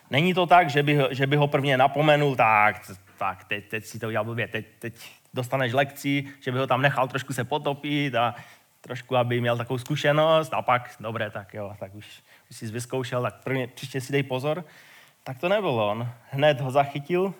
Není 0.09 0.33
to 0.33 0.45
tak, 0.45 0.69
že 0.69 0.83
by, 0.83 0.99
že 1.09 1.27
by 1.27 1.35
ho 1.35 1.47
prvně 1.47 1.77
napomenul, 1.77 2.35
tak, 2.35 2.91
tak 3.17 3.43
teď, 3.43 3.67
teď 3.67 3.85
si 3.85 3.99
to 3.99 4.07
udělal 4.07 4.25
blbě, 4.25 4.47
teď, 4.47 4.65
teď 4.79 5.11
dostaneš 5.33 5.73
lekci, 5.73 6.25
že 6.39 6.51
by 6.51 6.59
ho 6.59 6.67
tam 6.67 6.81
nechal 6.81 7.07
trošku 7.07 7.33
se 7.33 7.43
potopit 7.43 8.15
a 8.15 8.35
trošku, 8.81 9.15
aby 9.15 9.41
měl 9.41 9.57
takovou 9.57 9.77
zkušenost 9.77 10.53
a 10.53 10.61
pak, 10.61 10.95
dobré, 10.99 11.29
tak 11.29 11.53
jo, 11.53 11.75
tak 11.79 11.95
už, 11.95 12.05
už 12.51 12.57
jsi 12.57 12.71
vyzkoušel, 12.71 13.21
tak 13.21 13.43
prvně, 13.43 13.67
příště 13.67 14.01
si 14.01 14.11
dej 14.11 14.23
pozor. 14.23 14.65
Tak 15.23 15.39
to 15.39 15.49
nebylo 15.49 15.91
on. 15.91 16.11
Hned 16.31 16.61
ho 16.61 16.71
zachytil 16.71 17.33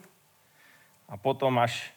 a 1.10 1.18
potom 1.18 1.60
až, 1.60 1.94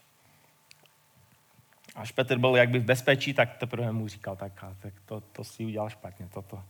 až 1.94 2.12
Petr 2.12 2.38
byl 2.38 2.56
jakby 2.56 2.78
v 2.78 2.84
bezpečí, 2.84 3.34
tak 3.34 3.56
teprve 3.56 3.92
mu 3.92 4.08
říkal, 4.08 4.36
tak, 4.36 4.52
tak 4.80 4.94
to, 5.06 5.20
to 5.20 5.44
si 5.44 5.64
udělal 5.64 5.90
špatně, 5.90 6.28
toto 6.34 6.62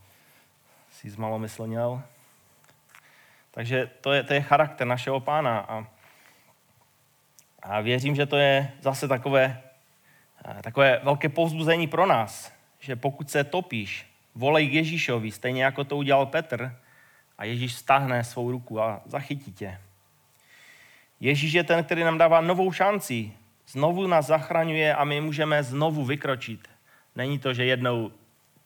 si 0.90 1.10
zmalomyslněl. 1.10 2.02
Takže 3.50 3.90
to 4.00 4.12
je, 4.12 4.22
to 4.22 4.34
je 4.34 4.42
charakter 4.42 4.86
našeho 4.86 5.20
pána. 5.20 5.58
A, 5.58 5.86
a 7.62 7.80
věřím, 7.80 8.16
že 8.16 8.26
to 8.26 8.36
je 8.36 8.72
zase 8.80 9.08
takové 9.08 9.62
takové 10.62 11.00
velké 11.02 11.28
povzbuzení 11.28 11.86
pro 11.86 12.06
nás, 12.06 12.52
že 12.80 12.96
pokud 12.96 13.30
se 13.30 13.44
topíš, 13.44 14.06
volej 14.34 14.68
k 14.68 14.72
Ježíšovi, 14.72 15.30
stejně 15.30 15.64
jako 15.64 15.84
to 15.84 15.96
udělal 15.96 16.26
Petr, 16.26 16.76
a 17.38 17.44
Ježíš 17.44 17.74
stáhne 17.74 18.24
svou 18.24 18.50
ruku 18.50 18.80
a 18.80 19.02
zachytí 19.04 19.52
tě. 19.52 19.80
Ježíš 21.20 21.52
je 21.52 21.64
ten, 21.64 21.84
který 21.84 22.04
nám 22.04 22.18
dává 22.18 22.40
novou 22.40 22.72
šanci. 22.72 23.32
Znovu 23.66 24.06
nás 24.06 24.26
zachraňuje 24.26 24.94
a 24.94 25.04
my 25.04 25.20
můžeme 25.20 25.62
znovu 25.62 26.04
vykročit. 26.04 26.68
Není 27.16 27.38
to, 27.38 27.54
že 27.54 27.64
jednou 27.64 28.12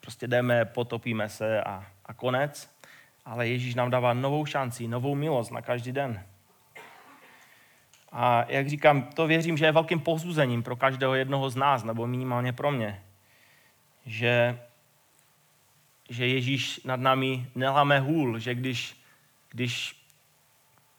prostě 0.00 0.26
jdeme, 0.26 0.64
potopíme 0.64 1.28
se 1.28 1.62
a, 1.62 1.86
a 2.06 2.14
konec, 2.14 2.70
ale 3.24 3.48
Ježíš 3.48 3.74
nám 3.74 3.90
dává 3.90 4.12
novou 4.12 4.46
šanci, 4.46 4.88
novou 4.88 5.14
milost 5.14 5.52
na 5.52 5.62
každý 5.62 5.92
den. 5.92 6.22
A 8.12 8.44
jak 8.48 8.68
říkám, 8.68 9.02
to 9.02 9.26
věřím, 9.26 9.56
že 9.56 9.64
je 9.64 9.72
velkým 9.72 10.00
povzbuzením 10.00 10.62
pro 10.62 10.76
každého 10.76 11.14
jednoho 11.14 11.50
z 11.50 11.56
nás, 11.56 11.84
nebo 11.84 12.06
minimálně 12.06 12.52
pro 12.52 12.70
mě, 12.70 13.02
že, 14.06 14.58
že 16.10 16.26
Ježíš 16.26 16.80
nad 16.84 17.00
námi 17.00 17.46
neláme 17.54 18.00
hůl, 18.00 18.38
že 18.38 18.54
když, 18.54 18.96
když 19.50 20.03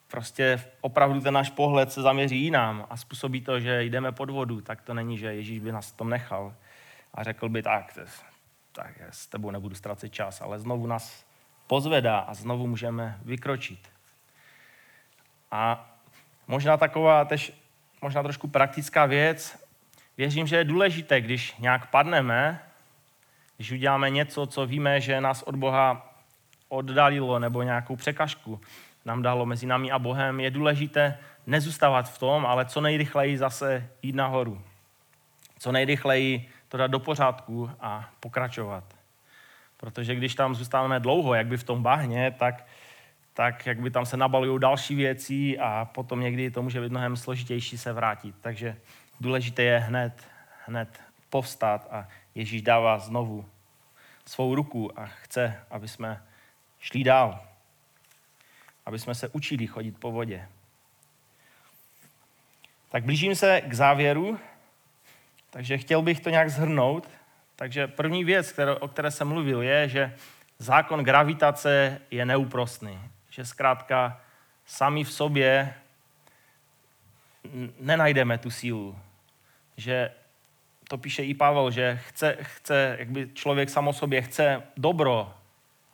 prostě 0.08 0.64
opravdu 0.82 1.22
ten 1.22 1.34
náš 1.34 1.50
pohled 1.50 1.92
se 1.92 2.02
zaměří 2.02 2.42
jinam 2.42 2.88
a 2.90 2.98
způsobí 2.98 3.42
to, 3.42 3.60
že 3.60 3.84
jdeme 3.84 4.12
pod 4.12 4.30
vodu, 4.30 4.62
tak 4.62 4.82
to 4.82 4.94
není, 4.94 5.18
že 5.18 5.34
Ježíš 5.34 5.60
by 5.60 5.72
nás 5.72 5.92
tom 5.92 6.10
nechal 6.10 6.56
a 7.14 7.24
řekl 7.24 7.50
by 7.50 7.64
tak, 7.64 7.98
tak 8.72 9.02
s 9.10 9.28
tebou 9.28 9.52
nebudu 9.52 9.76
ztracet 9.76 10.14
čas, 10.14 10.42
ale 10.42 10.60
znovu 10.60 10.88
nás 10.88 11.26
pozvedá 11.68 12.20
a 12.20 12.34
znovu 12.34 12.68
můžeme 12.68 13.20
vykročit. 13.22 13.90
A 15.52 15.92
možná 16.48 16.78
taková 16.78 17.26
tež, 17.26 17.54
možná 18.02 18.24
trošku 18.24 18.48
praktická 18.48 19.06
věc, 19.06 19.66
věřím, 20.18 20.48
že 20.48 20.56
je 20.56 20.64
důležité, 20.64 21.22
když 21.22 21.58
nějak 21.58 21.90
padneme, 21.90 22.64
když 23.56 23.72
uděláme 23.72 24.10
něco, 24.10 24.48
co 24.48 24.66
víme, 24.66 25.02
že 25.02 25.22
nás 25.22 25.42
od 25.44 25.56
Boha 25.56 26.16
oddalilo, 26.70 27.40
nebo 27.40 27.64
nějakou 27.64 27.96
překažku 27.96 28.62
nám 29.06 29.22
dalo 29.22 29.46
mezi 29.46 29.66
námi 29.66 29.92
a 29.92 30.00
Bohem, 30.00 30.40
je 30.40 30.52
důležité 30.52 31.18
nezůstávat 31.48 32.10
v 32.10 32.18
tom, 32.18 32.46
ale 32.46 32.66
co 32.66 32.82
nejrychleji 32.82 33.38
zase 33.38 33.90
jít 34.02 34.16
nahoru. 34.16 34.62
Co 35.60 35.72
nejrychleji 35.72 36.50
to 36.68 36.78
dát 36.78 36.88
do 36.88 37.00
pořádku 37.00 37.72
a 37.80 38.10
pokračovat. 38.20 38.84
Protože 39.78 40.16
když 40.16 40.36
tam 40.36 40.56
zůstáváme 40.56 41.00
dlouho, 41.00 41.34
jak 41.34 41.48
by 41.48 41.58
v 41.58 41.64
tom 41.64 41.84
bahně, 41.84 42.36
tak, 42.40 42.68
tak 43.34 43.66
jak 43.66 43.80
by 43.80 43.92
tam 43.92 44.06
se 44.06 44.18
nabalují 44.18 44.60
další 44.60 44.96
věci 44.96 45.60
a 45.60 45.86
potom 45.86 46.20
někdy 46.20 46.52
to 46.52 46.64
může 46.64 46.82
být 46.82 46.92
mnohem 46.92 47.18
složitější 47.18 47.78
se 47.78 47.94
vrátit. 47.94 48.36
Takže 48.42 48.78
důležité 49.20 49.64
je 49.64 49.80
hned, 49.80 50.28
hned 50.66 51.02
povstat 51.30 51.88
a 51.92 52.08
Ježíš 52.36 52.62
dává 52.62 53.00
znovu 53.00 53.46
svou 54.26 54.56
ruku 54.56 55.00
a 55.00 55.06
chce, 55.06 55.60
aby 55.70 55.88
jsme 55.88 56.24
šli 56.80 57.04
dál. 57.04 57.55
Aby 58.86 59.00
jsme 59.00 59.16
se 59.16 59.28
učili 59.28 59.68
chodit 59.68 60.00
po 60.00 60.12
vodě. 60.12 60.48
Tak 62.90 63.04
blížím 63.04 63.36
se 63.36 63.62
k 63.62 63.74
závěru, 63.74 64.40
takže 65.50 65.78
chtěl 65.78 66.02
bych 66.02 66.20
to 66.20 66.30
nějak 66.30 66.50
zhrnout. 66.50 67.10
Takže 67.56 67.88
první 67.88 68.24
věc, 68.24 68.52
které, 68.52 68.76
o 68.76 68.88
které 68.88 69.12
jsem 69.12 69.28
mluvil, 69.28 69.62
je, 69.62 69.90
že 69.90 70.16
zákon 70.60 71.04
gravitace 71.04 72.02
je 72.12 72.26
neúprostný. 72.26 73.00
Že 73.30 73.46
zkrátka 73.46 74.22
sami 74.66 75.04
v 75.04 75.12
sobě 75.12 75.74
nenajdeme 77.80 78.38
tu 78.38 78.52
sílu. 78.52 79.00
Že 79.78 80.12
to 80.88 80.98
píše 80.98 81.24
i 81.24 81.34
Pavel, 81.34 81.72
že 81.72 82.00
chce, 82.08 82.38
chce 82.42 82.96
jakby 83.00 83.30
člověk 83.34 83.70
samo 83.70 83.94
sobě 83.94 84.22
chce 84.22 84.64
dobro, 84.78 85.34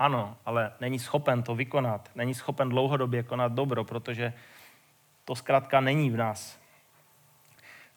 ano, 0.01 0.37
ale 0.45 0.71
není 0.79 0.99
schopen 0.99 1.43
to 1.43 1.55
vykonat. 1.55 2.09
Není 2.15 2.33
schopen 2.33 2.69
dlouhodobě 2.69 3.23
konat 3.23 3.51
dobro, 3.51 3.83
protože 3.83 4.33
to 5.25 5.35
zkrátka 5.35 5.81
není 5.81 6.09
v 6.09 6.17
nás. 6.17 6.59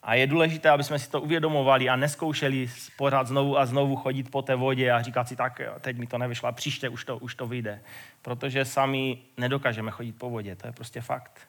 A 0.03 0.13
je 0.13 0.27
důležité, 0.27 0.69
aby 0.69 0.83
jsme 0.83 0.99
si 0.99 1.09
to 1.09 1.21
uvědomovali 1.21 1.89
a 1.89 1.95
neskoušeli 1.95 2.69
pořád 2.97 3.27
znovu 3.27 3.57
a 3.57 3.65
znovu 3.65 3.95
chodit 3.95 4.31
po 4.31 4.41
té 4.41 4.55
vodě 4.55 4.91
a 4.91 5.01
říkat 5.01 5.27
si 5.27 5.35
tak, 5.35 5.61
teď 5.81 5.97
mi 5.97 6.07
to 6.07 6.17
nevyšlo, 6.17 6.51
příště 6.51 6.89
už 6.89 7.05
to, 7.05 7.17
už 7.17 7.35
to 7.35 7.47
vyjde. 7.47 7.81
Protože 8.21 8.65
sami 8.65 9.17
nedokážeme 9.37 9.91
chodit 9.91 10.11
po 10.11 10.29
vodě, 10.29 10.55
to 10.55 10.67
je 10.67 10.73
prostě 10.73 11.01
fakt. 11.01 11.41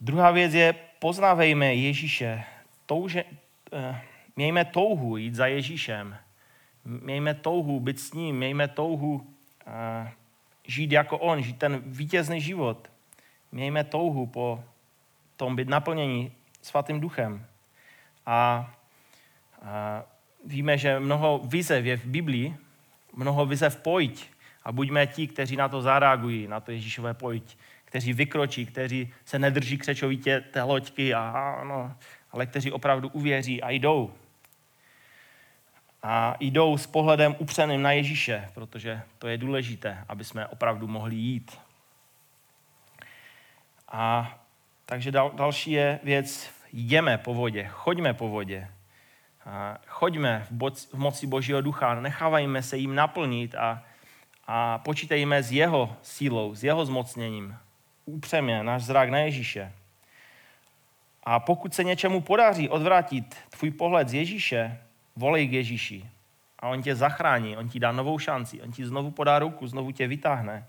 Druhá 0.00 0.30
věc 0.30 0.54
je, 0.54 0.74
poznávejme 0.98 1.74
Ježíše. 1.74 2.44
Touže, 2.86 3.24
eh, 3.72 4.00
mějme 4.36 4.64
touhu 4.64 5.16
jít 5.16 5.34
za 5.34 5.46
Ježíšem. 5.46 6.16
Mějme 6.84 7.34
touhu 7.34 7.80
být 7.80 8.00
s 8.00 8.12
ním, 8.12 8.36
mějme 8.36 8.68
touhu 8.68 9.26
eh, 9.66 10.12
žít 10.66 10.92
jako 10.92 11.18
on, 11.18 11.42
žít 11.42 11.58
ten 11.58 11.82
vítězný 11.86 12.40
život. 12.40 12.90
Mějme 13.52 13.84
touhu 13.84 14.26
po 14.26 14.64
tom 15.36 15.56
být 15.56 15.68
naplnění 15.68 16.32
svatým 16.62 17.00
duchem. 17.00 17.46
A, 18.26 18.70
a 19.62 20.04
víme, 20.46 20.78
že 20.78 21.00
mnoho 21.00 21.40
vizev 21.44 21.84
je 21.84 21.96
v 21.96 22.06
Biblii, 22.06 22.56
mnoho 23.12 23.46
vizev 23.46 23.76
pojď 23.76 24.26
a 24.64 24.72
buďme 24.72 25.06
ti, 25.06 25.26
kteří 25.26 25.56
na 25.56 25.68
to 25.68 25.82
zareagují, 25.82 26.48
na 26.48 26.60
to 26.60 26.70
Ježíšové 26.70 27.14
pojď, 27.14 27.56
kteří 27.84 28.12
vykročí, 28.12 28.66
kteří 28.66 29.12
se 29.24 29.38
nedrží 29.38 29.78
křečovitě 29.78 30.40
té 30.40 30.62
loďky, 30.62 31.14
a, 31.14 31.20
ano, 31.60 31.94
ale 32.32 32.46
kteří 32.46 32.72
opravdu 32.72 33.08
uvěří 33.08 33.62
a 33.62 33.70
jdou. 33.70 34.12
A 36.06 36.36
jdou 36.40 36.78
s 36.78 36.86
pohledem 36.86 37.36
upřeným 37.38 37.82
na 37.82 37.92
Ježíše, 37.92 38.48
protože 38.54 39.02
to 39.18 39.28
je 39.28 39.38
důležité, 39.38 40.04
aby 40.08 40.24
jsme 40.24 40.46
opravdu 40.46 40.86
mohli 40.86 41.14
jít. 41.14 41.58
A 43.88 44.34
takže 44.86 45.12
dal, 45.12 45.30
další 45.30 45.70
je 45.70 46.00
věc, 46.02 46.50
jdeme 46.72 47.18
po 47.18 47.34
vodě, 47.34 47.68
choďme 47.70 48.14
po 48.14 48.28
vodě. 48.28 48.68
A 49.46 49.78
choďme 49.86 50.46
v, 50.50 50.52
boc, 50.52 50.88
v 50.92 50.98
moci 50.98 51.26
Božího 51.26 51.60
ducha, 51.60 52.00
nechávajme 52.00 52.62
se 52.62 52.76
jim 52.76 52.94
naplnit 52.94 53.54
a, 53.54 53.82
a 54.46 54.78
počítejme 54.78 55.42
s 55.42 55.52
jeho 55.52 55.96
sílou, 56.02 56.54
s 56.54 56.64
jeho 56.64 56.86
zmocněním. 56.86 57.56
Upřemě 58.04 58.62
náš 58.62 58.82
zrak 58.82 59.10
na 59.10 59.18
Ježíše. 59.18 59.72
A 61.22 61.40
pokud 61.40 61.74
se 61.74 61.84
něčemu 61.84 62.20
podaří 62.20 62.68
odvrátit 62.68 63.36
tvůj 63.50 63.70
pohled 63.70 64.08
z 64.08 64.14
Ježíše, 64.14 64.78
volej 65.16 65.48
k 65.48 65.52
Ježíši. 65.52 66.10
A 66.58 66.68
on 66.68 66.82
tě 66.82 66.94
zachrání, 66.94 67.56
on 67.56 67.68
ti 67.68 67.80
dá 67.80 67.92
novou 67.92 68.18
šanci, 68.18 68.62
on 68.62 68.72
ti 68.72 68.86
znovu 68.86 69.10
podá 69.10 69.38
ruku, 69.38 69.66
znovu 69.66 69.90
tě 69.90 70.06
vytáhne 70.06 70.66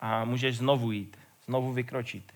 a 0.00 0.24
můžeš 0.24 0.56
znovu 0.56 0.92
jít, 0.92 1.18
znovu 1.46 1.72
vykročit. 1.72 2.32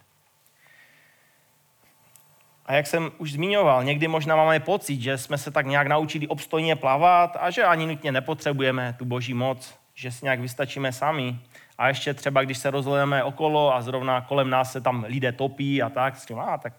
A 2.66 2.72
jak 2.72 2.86
jsem 2.86 3.12
už 3.18 3.32
zmiňoval, 3.32 3.84
někdy 3.84 4.08
možná 4.08 4.36
máme 4.36 4.60
pocit, 4.60 5.00
že 5.00 5.18
jsme 5.18 5.38
se 5.38 5.50
tak 5.50 5.66
nějak 5.66 5.86
naučili 5.86 6.28
obstojně 6.28 6.76
plavat 6.76 7.36
a 7.40 7.50
že 7.50 7.64
ani 7.64 7.86
nutně 7.86 8.12
nepotřebujeme 8.12 8.94
tu 8.98 9.04
boží 9.04 9.34
moc, 9.34 9.78
že 9.94 10.12
si 10.12 10.24
nějak 10.24 10.40
vystačíme 10.40 10.92
sami. 10.92 11.38
A 11.78 11.88
ještě 11.88 12.14
třeba, 12.14 12.42
když 12.42 12.58
se 12.58 12.70
rozhledeme 12.70 13.24
okolo 13.24 13.74
a 13.74 13.82
zrovna 13.82 14.20
kolem 14.20 14.50
nás 14.50 14.72
se 14.72 14.80
tam 14.80 15.04
lidé 15.04 15.32
topí 15.32 15.82
a 15.82 15.88
tak, 15.88 16.16
s 16.16 16.26
tím, 16.26 16.38
a 16.38 16.58
tak 16.58 16.72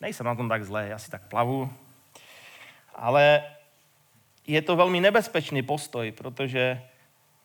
nejsem 0.00 0.26
na 0.26 0.34
tom 0.34 0.48
tak 0.48 0.64
zlé, 0.64 0.88
já 0.88 0.98
si 0.98 1.10
tak 1.10 1.22
plavu. 1.28 1.72
Ale 2.94 3.42
je 4.50 4.62
to 4.62 4.76
velmi 4.76 5.00
nebezpečný 5.00 5.62
postoj, 5.62 6.12
protože, 6.12 6.82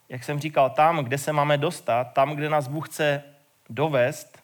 jak 0.10 0.24
jsem 0.24 0.40
říkal, 0.40 0.70
tam, 0.70 1.04
kde 1.04 1.18
se 1.18 1.34
máme 1.34 1.58
dostat, 1.58 2.04
tam, 2.04 2.36
kde 2.36 2.50
nás 2.50 2.68
Bůh 2.68 2.90
chce 2.90 3.24
dovést, 3.70 4.44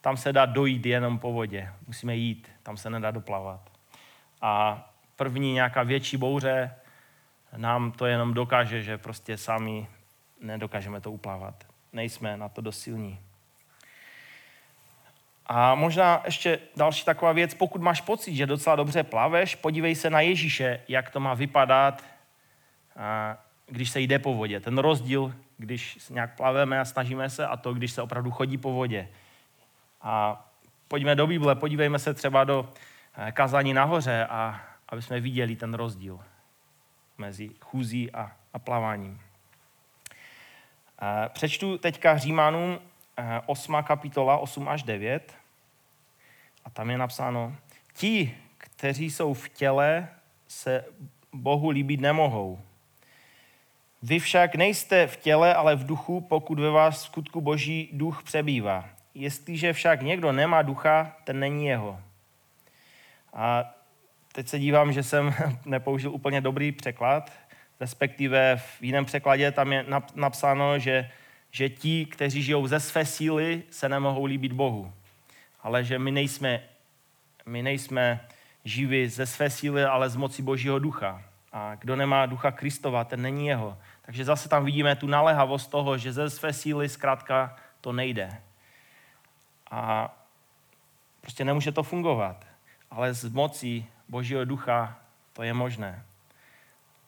tam 0.00 0.16
se 0.16 0.32
dá 0.32 0.46
dojít 0.46 0.86
jenom 0.86 1.18
po 1.18 1.32
vodě. 1.32 1.72
Musíme 1.86 2.16
jít, 2.16 2.50
tam 2.62 2.76
se 2.76 2.90
nedá 2.90 3.10
doplavat. 3.10 3.70
A 4.40 4.84
první 5.16 5.52
nějaká 5.52 5.82
větší 5.82 6.16
bouře 6.16 6.74
nám 7.56 7.92
to 7.92 8.06
jenom 8.06 8.34
dokáže, 8.34 8.82
že 8.82 8.98
prostě 8.98 9.36
sami 9.36 9.86
nedokážeme 10.40 11.00
to 11.00 11.12
uplavat. 11.12 11.64
Nejsme 11.92 12.36
na 12.36 12.48
to 12.48 12.60
dost 12.60 12.80
silní. 12.80 13.20
A 15.46 15.74
možná 15.74 16.22
ještě 16.24 16.58
další 16.76 17.04
taková 17.04 17.32
věc, 17.32 17.54
pokud 17.54 17.82
máš 17.82 18.00
pocit, 18.00 18.34
že 18.34 18.46
docela 18.46 18.76
dobře 18.76 19.02
plaveš, 19.02 19.54
podívej 19.54 19.94
se 19.94 20.10
na 20.10 20.20
Ježíše, 20.20 20.80
jak 20.88 21.10
to 21.10 21.20
má 21.20 21.34
vypadat, 21.34 22.04
když 23.66 23.90
se 23.90 24.00
jde 24.00 24.18
po 24.18 24.34
vodě. 24.34 24.60
Ten 24.60 24.78
rozdíl, 24.78 25.34
když 25.58 25.98
nějak 26.10 26.36
plaveme 26.36 26.80
a 26.80 26.84
snažíme 26.84 27.30
se, 27.30 27.46
a 27.46 27.56
to, 27.56 27.74
když 27.74 27.92
se 27.92 28.02
opravdu 28.02 28.30
chodí 28.30 28.58
po 28.58 28.72
vodě. 28.72 29.08
A 30.02 30.44
pojďme 30.88 31.14
do 31.14 31.26
Bible, 31.26 31.54
podívejme 31.54 31.98
se 31.98 32.14
třeba 32.14 32.44
do 32.44 32.72
eh, 33.16 33.32
kazání 33.32 33.74
nahoře, 33.74 34.26
a 34.30 34.60
aby 34.88 35.02
jsme 35.02 35.20
viděli 35.20 35.56
ten 35.56 35.74
rozdíl 35.74 36.20
mezi 37.18 37.50
chůzí 37.60 38.12
a, 38.12 38.32
a 38.52 38.58
plaváním. 38.58 39.20
Přečtu 41.28 41.78
teďka 41.78 42.16
Římanům 42.16 42.78
8. 43.46 43.78
Eh, 43.78 43.82
kapitola 43.82 44.38
8 44.38 44.68
až 44.68 44.82
9 44.82 45.32
a 46.64 46.70
tam 46.70 46.90
je 46.90 46.98
napsáno, 46.98 47.56
ti, 47.92 48.34
kteří 48.58 49.10
jsou 49.10 49.34
v 49.34 49.48
těle, 49.48 50.08
se 50.48 50.84
Bohu 51.32 51.70
líbit 51.70 52.00
nemohou. 52.00 52.60
Vy 54.02 54.18
však 54.18 54.54
nejste 54.54 55.06
v 55.06 55.16
těle, 55.16 55.54
ale 55.54 55.76
v 55.76 55.86
duchu, 55.86 56.20
pokud 56.20 56.58
ve 56.58 56.70
vás 56.70 56.98
v 56.98 57.06
skutku 57.06 57.40
boží 57.40 57.90
duch 57.92 58.22
přebývá. 58.22 58.88
Jestliže 59.14 59.72
však 59.72 60.02
někdo 60.02 60.32
nemá 60.32 60.62
ducha, 60.62 61.16
ten 61.24 61.40
není 61.40 61.66
jeho. 61.66 62.00
A 63.32 63.74
teď 64.32 64.48
se 64.48 64.58
dívám, 64.58 64.92
že 64.92 65.02
jsem 65.02 65.34
nepoužil 65.64 66.12
úplně 66.12 66.40
dobrý 66.40 66.72
překlad, 66.72 67.32
respektive 67.80 68.56
v 68.56 68.82
jiném 68.82 69.04
překladě 69.04 69.52
tam 69.52 69.72
je 69.72 69.86
napsáno, 70.14 70.78
že, 70.78 71.10
že 71.54 71.68
ti, 71.68 72.06
kteří 72.06 72.42
žijou 72.42 72.66
ze 72.66 72.80
své 72.80 73.06
síly, 73.06 73.62
se 73.70 73.88
nemohou 73.88 74.24
líbit 74.24 74.52
Bohu. 74.52 74.92
Ale 75.62 75.84
že 75.84 75.98
my 75.98 76.10
nejsme, 76.10 76.60
my 77.46 77.62
nejsme 77.62 78.20
živí 78.64 79.08
ze 79.08 79.26
své 79.26 79.50
síly, 79.50 79.84
ale 79.84 80.10
z 80.10 80.16
moci 80.16 80.42
Božího 80.42 80.78
ducha. 80.78 81.22
A 81.52 81.74
kdo 81.74 81.96
nemá 81.96 82.26
ducha 82.26 82.50
Kristova, 82.50 83.04
ten 83.04 83.22
není 83.22 83.46
jeho. 83.46 83.78
Takže 84.02 84.24
zase 84.24 84.48
tam 84.48 84.64
vidíme 84.64 84.96
tu 84.96 85.06
naléhavost 85.06 85.70
toho, 85.70 85.98
že 85.98 86.12
ze 86.12 86.30
své 86.30 86.52
síly 86.52 86.88
zkrátka 86.88 87.56
to 87.80 87.92
nejde. 87.92 88.42
A 89.70 90.14
prostě 91.20 91.44
nemůže 91.44 91.72
to 91.72 91.82
fungovat. 91.82 92.46
Ale 92.90 93.14
z 93.14 93.28
mocí 93.28 93.86
Božího 94.08 94.44
ducha 94.44 94.98
to 95.32 95.42
je 95.42 95.54
možné. 95.54 96.04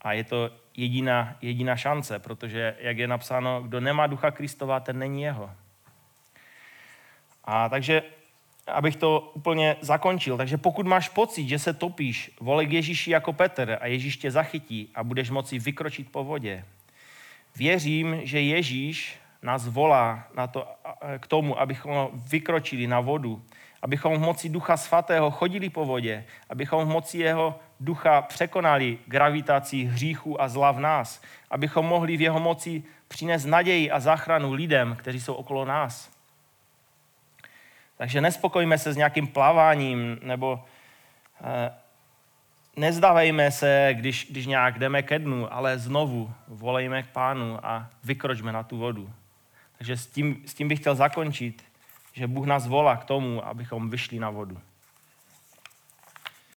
A 0.07 0.13
je 0.13 0.25
to 0.25 0.51
jediná, 0.77 1.37
jediná 1.43 1.77
šance, 1.77 2.19
protože, 2.19 2.77
jak 2.81 2.99
je 2.99 3.09
napsáno, 3.09 3.63
kdo 3.63 3.81
nemá 3.81 4.07
ducha 4.07 4.31
Kristova, 4.31 4.81
ten 4.81 4.99
není 4.99 5.23
jeho. 5.23 5.51
A 7.45 7.69
takže, 7.69 8.03
abych 8.67 8.97
to 8.97 9.33
úplně 9.35 9.77
zakončil, 9.81 10.37
takže 10.37 10.57
pokud 10.57 10.87
máš 10.87 11.09
pocit, 11.09 11.49
že 11.49 11.59
se 11.59 11.73
topíš, 11.73 12.31
volej 12.41 12.67
k 12.67 12.73
Ježíši 12.73 13.11
jako 13.11 13.33
Petr 13.33 13.79
a 13.81 13.87
Ježíš 13.87 14.17
tě 14.17 14.31
zachytí 14.31 14.91
a 14.95 15.05
budeš 15.05 15.31
moci 15.31 15.59
vykročit 15.59 16.13
po 16.13 16.25
vodě. 16.25 16.65
Věřím, 17.57 18.21
že 18.23 18.41
Ježíš 18.41 19.19
nás 19.43 19.69
volá 19.69 20.29
na 20.37 20.47
to, 20.47 20.69
k 21.19 21.27
tomu, 21.27 21.61
abychom 21.61 22.09
vykročili 22.15 22.87
na 22.87 23.01
vodu, 23.01 23.43
abychom 23.83 24.17
v 24.17 24.21
moci 24.21 24.49
Ducha 24.49 24.77
Svatého 24.77 25.31
chodili 25.31 25.71
po 25.71 25.85
vodě, 25.85 26.25
abychom 26.51 26.85
v 26.85 26.89
moci 26.89 27.19
jeho 27.19 27.61
ducha 27.81 28.23
překonali 28.23 28.99
gravitaci 29.07 29.85
hříchu 29.85 30.41
a 30.41 30.49
zla 30.49 30.73
v 30.73 30.81
nás, 30.81 31.23
abychom 31.51 31.87
mohli 31.87 32.17
v 32.17 32.21
jeho 32.21 32.41
moci 32.41 32.83
přinést 33.09 33.45
naději 33.45 33.91
a 33.91 34.01
záchranu 34.01 34.53
lidem, 34.53 34.97
kteří 34.99 35.21
jsou 35.21 35.35
okolo 35.35 35.65
nás. 35.65 36.11
Takže 37.97 38.21
nespokojíme 38.21 38.79
se 38.79 38.93
s 38.93 38.97
nějakým 38.97 39.27
plaváním, 39.27 40.19
nebo 40.23 40.65
eh, 41.45 41.71
nezdávejme 42.77 43.51
se, 43.51 43.91
když, 43.93 44.27
když 44.31 44.47
nějak 44.47 44.79
jdeme 44.79 45.03
ke 45.03 45.19
dnu, 45.19 45.55
ale 45.55 45.79
znovu 45.79 46.33
volejme 46.49 47.03
k 47.03 47.07
pánu 47.07 47.67
a 47.67 47.91
vykročme 48.05 48.53
na 48.53 48.63
tu 48.63 48.79
vodu. 48.79 49.11
Takže 49.79 49.97
s 49.97 50.07
tím, 50.07 50.43
s 50.47 50.55
tím 50.55 50.69
bych 50.69 50.81
chtěl 50.81 50.95
zakončit, 50.95 51.65
že 52.17 52.27
Bůh 52.27 52.47
nás 52.47 52.67
volá 52.67 52.97
k 52.97 53.05
tomu, 53.05 53.47
abychom 53.47 53.91
vyšli 53.91 54.19
na 54.19 54.31
vodu. 54.31 54.59